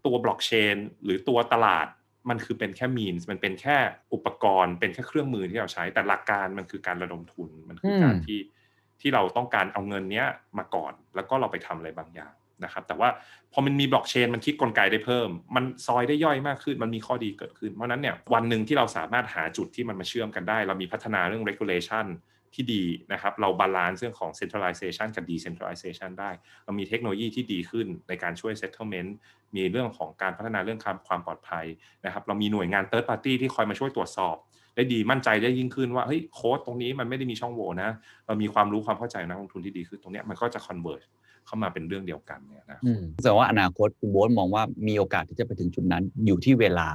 [0.05, 1.87] ตัวบล็อกเชนหรือตัวตลาด
[2.29, 3.77] มันคือเป็นแค่ mean มันเป็นแค่
[4.13, 8.39] อุปกรณ์ เป็นแค่เครื่องมือที่เราใช้ แต่หลักการมันคือการระดมทุนมันคือการที่
[9.01, 10.27] ที่เราต้องการเอาเงินเนี้ย
[10.57, 12.33] มาก่อน แล้วก็เราไปทำอะไรบางอย่าง
[12.63, 13.09] นะครับแต่ว่า
[13.53, 22.07] พอมันมีบล็อกเชนมันคิดกลไกได้เพิ่ม มันซอยได้ย่อยมากขึ้น มันมีข้อดีเกิดขึ้น เพราะนั้นเนี่ยวันหนึ่งที่เราสามารถหาจุดที่มันมาเชื่อมกันได้ เรามีพัฒนาเรื่อง regulation
[22.53, 26.31] ที่ดีนะครับเรา balance เรื่องของ centralization กับ decentralization ได้
[26.65, 29.09] เรามีเทคโนโลยีที่ดีขึ้นในการช่วย settlement
[29.55, 31.65] มีเรื่องของการพัฒนาเรื่องความปลอดภัย
[32.05, 34.35] นะครับเรามีหน่วยงาน third party ที่คอยมาช่วยตรวจสอบ
[34.75, 37.89] ได้ดีมั่นใจได้ยิ่งขึ้นว่าเฮ้ยโค้ดตรงนี้มันไม่ได้มีช่องโหว่นะ
[38.27, 41.05] เรามีความรู้ความเข้าใจนักลงทุนที่ดีขึ้นตรงนี้มันก็จะ converge
[41.45, 42.79] เข้ามาเป็นเรื่องเดียวกันเนี่ยนะ
[43.21, 46.87] แสดงว่าอนาคตคุณโบ๊ทมองว่ามีโอกาสที่จะไปถึงจุดนั้นอยู่ที่เวลา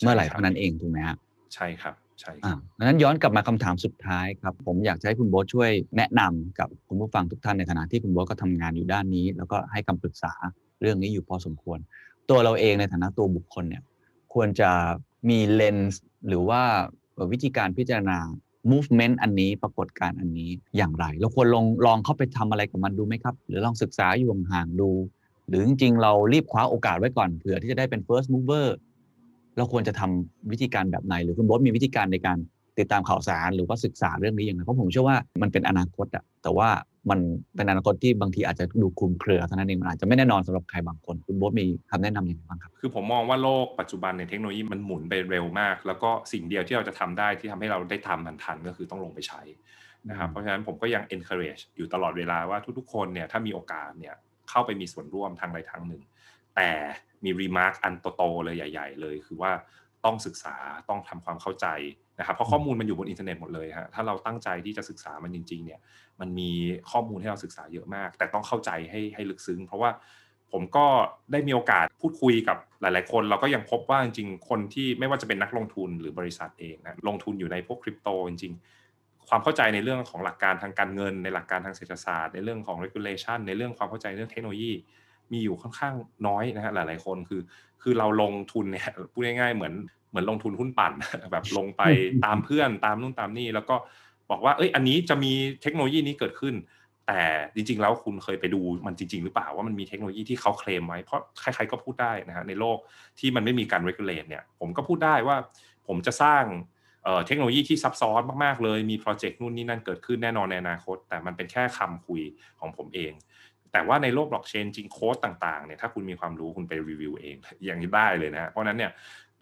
[0.00, 1.16] เมื่อไหร่เท่านั้นเองถูกไหมฮะ
[1.54, 10.32] ใช่ครับใช่ครับดังนั้นย้อนกลับมาคำถามสุดท้ายครับ ผมอยากให้คุณโบ๊ทช่วยแนะนำกับคุณผู้ฟังทุกท่านในฐานะที่คุณโบ๊ทก็ทำงานอยู่ด้านนี้ แล้วก็ให้คำปรึกษา
[10.80, 11.78] เรื่องนี้อยู่พอสมควร
[12.30, 13.82] ตัวเราเองในฐานะตัวบุคคลเนี่ย
[14.34, 14.70] ควรจะ
[15.28, 16.62] มีเลนส์หรือว่า
[17.32, 18.18] วิธีการพิจารณา
[18.72, 24.90] movement อันนี้ปรากฏการอันนี้อย่างไร เราควรลองลองเข้าไปทำอะไรกับมันดูไหมครับ หรือลองศึกษาอยู่ห่างดู
[25.48, 28.66] หรือจริงๆ เรารีบคว้าโอกาสไว้ก่อนเผื่อที่จะได้เป็น first mover
[29.56, 32.38] เราควรจะทำวิธีการแบบไหน หรือคุณบอสมีวิธีการในการ
[32.78, 36.68] ติดตามข่าวสารหรือว่าศึกษาเรื่องนี้อย่างไรเพราะผมเชื่อว่ามันเป็นอนาคตอะแต่ว่า
[37.10, 37.20] มัน
[37.56, 49.40] เป็นอนาคตที่บางทีอาจจะดูคลุมเครือเท่านั้นเองมันอาจจะไม่แน่นอนสำหรับใครบางคน คุณโบ๊ทมีคำแนะนำอย่างไรบ้างครับ คือผมมองว่าโลกปัจจุบันในเทคโนโลยีมันหมุนไปเร็วมาก แล้วก็สิ่งเดียวที่เราจะทำได้ที่ทำให้เราได้ทำมันทันก็คือต้องลงไปใช้
[50.10, 54.14] นะครับเพราะฉะนั้นผมก็ยัง encourage อยู่ตลอดเวลาว่าทุกๆ คนเนี่ยถ้ามีโอกาสเนี่ย
[54.50, 56.02] เข้าไปมีส่วนร่วมทางใดทางหนึ่ง
[56.56, 56.70] แต่
[57.24, 59.52] มี remark อันโตๆเลยใหญ่ ๆ เลย คือว่า
[60.04, 60.56] ต้องศึกษา
[60.88, 61.66] ต้องทำความเข้าใจ
[62.18, 65.80] นะครับเพราะข้อมูลมันอยู่บนอินเทอร์เน็ตหมดเลยฮะถ้าเราตั้งใจที่จะศึกษามันจริง ๆ เนี่ย
[66.20, 66.50] มันมี
[66.90, 69.90] ข้อมูลให้เราศึกษาเยอะมาก แต่ต้องเข้าใจให้ให้ลึกซึ้ง เพราะว่า
[70.52, 70.86] ผมก็
[71.32, 78.54] ได้มีโอกาสพูดคุยกับหลาย ๆ คน เราก็ยังพบว่าจริง ๆ คนที่ไม่ว่าจะเป็นนักลงทุนหรือบริษัทเองนะลงทุนอยู่ในพวกคริปโตจริง
[78.90, 84.72] ๆ ความเข้าใจในเรื่องของหลักการทางการเงิน ในหลักการทางเศรษฐศาสตร์ ในเรื่องของ regulation ในเรื่องความเข้าใจเรื่องเทคโนโลยี
[85.32, 85.94] มีอยู่ค่อนข้าง
[86.26, 87.40] น้อยนะฮะหลาย ๆ คนคือ
[87.82, 89.74] คือเราลงทุนเนี่ยพูดง่ายๆเหมือน
[90.08, 90.92] เหมือนลงทุนหุ้นปั่น
[91.32, 91.82] แบบลงไป
[92.24, 93.76] ตามเพื่อนตามนู่นตามนี่ แล้วก็
[94.30, 95.32] บอกว่าเอ้ยอันนี้จะมี
[95.62, 96.54] เทคโนโลยีนี้เกิดขึ้น
[97.06, 97.22] แต่
[97.54, 102.78] จริง ๆ แล้วคุณเคยไปดูมันจริง ๆ หรือเปล่าว่ามันมีเทคโนโลยีที่เขาเคลมไว้เพราะใครๆก็พูดได้นะฮะในโลก
[103.18, 105.36] ที่มันไม่มีการ regulate เนี่ยผมก็พูดได้ว่า
[105.86, 106.44] ผมจะสร้าง
[107.26, 112.22] เทคโนโลยีที่ซับซ้อนมากๆ เลย มีโปรเจกต์นู่นนี่นั่นเกิดขึ้นแน่นอนในอนาคต แต่มันเป็นแค่คำคุย
[112.60, 113.12] ของผมเอง
[113.72, 117.36] แต่ว่าในโลกบล็อกเชนจริงโค้ดต่างๆเนี่ยถ้าคุณมีความรู้คุณไปรีวิวเอง
[117.66, 118.90] อย่างนี้ได้เลยนะเพราะนั้นเนี่ย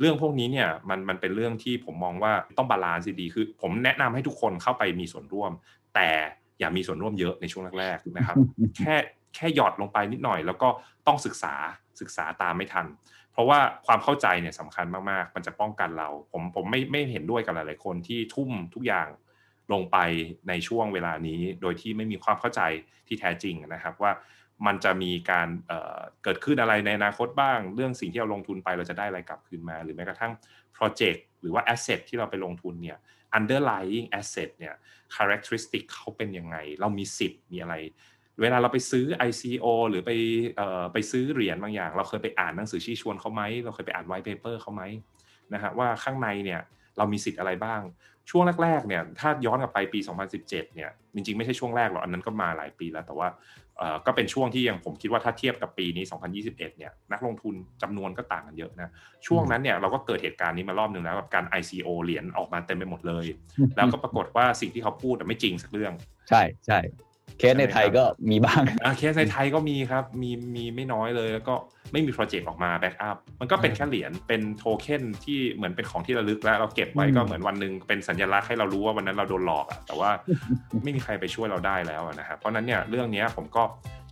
[0.00, 5.52] เรื่องพวกนี้เนี่ยมันมันเป็นเรื่องที่ผมมองว่าต้อง balance ดีคือ ผมแนะนำให้ทุกคนเข้าไปมีส่วนร่วม
[5.94, 6.08] แต่
[6.58, 8.36] อย่ามีส่วนร่วมเยอะในช่วงแรกๆนะครับ
[8.78, 8.94] แค่
[9.34, 10.68] แค่หยอดลงไปนิดหน่อย แล้วก็
[11.06, 11.54] ต้องศึกษา
[12.00, 12.86] ศึกษาตามไม่ทัน
[13.32, 19.08] เพราะว่าความเข้าใจเนี่ยสำคัญมากๆ มันจะป้องกันเรา ผมผมไม่ไม่เห็นด้วยกับหลายๆคนที่ทุ่มทุกอย่าง
[19.72, 19.96] ลงไป
[20.48, 22.60] ในช่วงเวลานี้ โดยที่ไม่มีความเข้าใจ
[23.06, 24.12] ที่แท้จริงนะครับว่า
[24.66, 30.32] มันจะมีการเเกิดขึ้นอะไรในอนาคตบ้าง เรื่องสิ่งที่เราลงทุนไปเราจะได้อะไรกลับคืนมา หรือแม้กระทั่ง
[30.74, 32.98] โปรเจกต์หรือว่า asset ที่เราไปลงทุนเนี่ย
[33.38, 34.74] underlying asset เนี่ย
[35.14, 37.74] characteristic เขาเป็นยังไง เรามีสิทธิ์มีอะไร
[38.40, 40.10] เวลาเราไปซื้อ ICO หรือไป
[40.92, 44.82] ไปซื้อเหรียญบางอย่าง เราเคยไปอ่านหนังสือชี้ชวนเขาไหม เราเคยไปอ่านไวท์เพเปอร์เขาไหม
[45.52, 46.60] นะฮะว่าข้างในเนี่ย
[46.98, 47.80] เรามีสิทธิ์อะไรบ้าง
[48.30, 50.00] ช่วงแรกๆเนี่ยถ้าย้อนกลับไปปี
[50.36, 53.28] 2017 เนี่ยจริงๆ ไม่ใช่ช่วงแรกหรอกอันนั้นก็มาหลายปีแล้ว แต่ว่า
[54.06, 56.04] ก็เป็นช่วงที่ยังผมคิดว่าถ้าเทียบกับปีนี้
[56.36, 58.90] 2021 เนี่ยนักลงทุนจำนวนก็ต่างกันเยอะนะ
[59.26, 63.26] ช่วงนั้นเนี่ยเราก็เกิดเหตุการณ์นี้มารอบหนึ่งแล้วกับการ ICO เหรียญออกมาเต็มไปหมดเลย
[63.76, 65.92] แล้วก็ปรากฏว่าสิ่งที่เขาพูดไม่จริงสักเรื่อง
[66.28, 66.78] ใช่ใช่
[67.38, 68.62] เคสในไทยก็มีบ้าง
[68.98, 71.54] เคสในไทยก็มีครับ มีมีไม่น้อยเลยแล้วก็
[71.92, 80.10] ไม่มีโปรเจกต์ออกมา back up มันก็เป็นแค่เหรียญเป็นโทเค็นที่เหมือนเป็นของที่ระลึกแล้วเราเก็บไว้ก็เหมือนวันหนึ่งเป็นสัญลักษณ์ให้เรารู้ว่าวันนั้นเราโดนหลอกอะแต่ว่า
[80.82, 83.62] ไม่มีใครไปช่วยเราได้แล้วนะครับเพราะนั้นเนี่ยเรื่องนี้ผมก็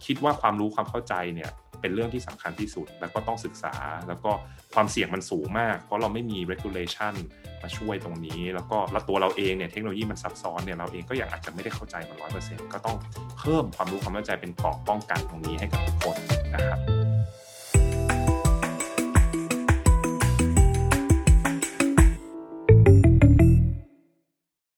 [0.07, 1.51] คิดว่าความรู้ความเข้าใจเนี่ย
[1.83, 3.75] เป็นเรื่องที่สำคัญที่สุด แล้วก็ต้องศึกษา
[4.09, 4.31] แล้วก็
[4.75, 7.15] ความเสี่ยงมันสูงมาก เพราะเราไม่มี regulation
[7.63, 12.97] มาช่วยตรงนี้ แล้วก็แล้วตัวเราเองเนี่ยเทคโนโลยีมันซับซ้อนเนี่ยเราเองก็ยังอาจจะไม่ได้เข้าใจมันร้อยเปอร์เซ็นต์ก็ต้อง
[13.39, 16.17] เพิ่มความรู้ความเข้าใจเป็นเกราะป้องกันตรงนี้ให้กับทุกคน
[16.55, 17.12] นะครับ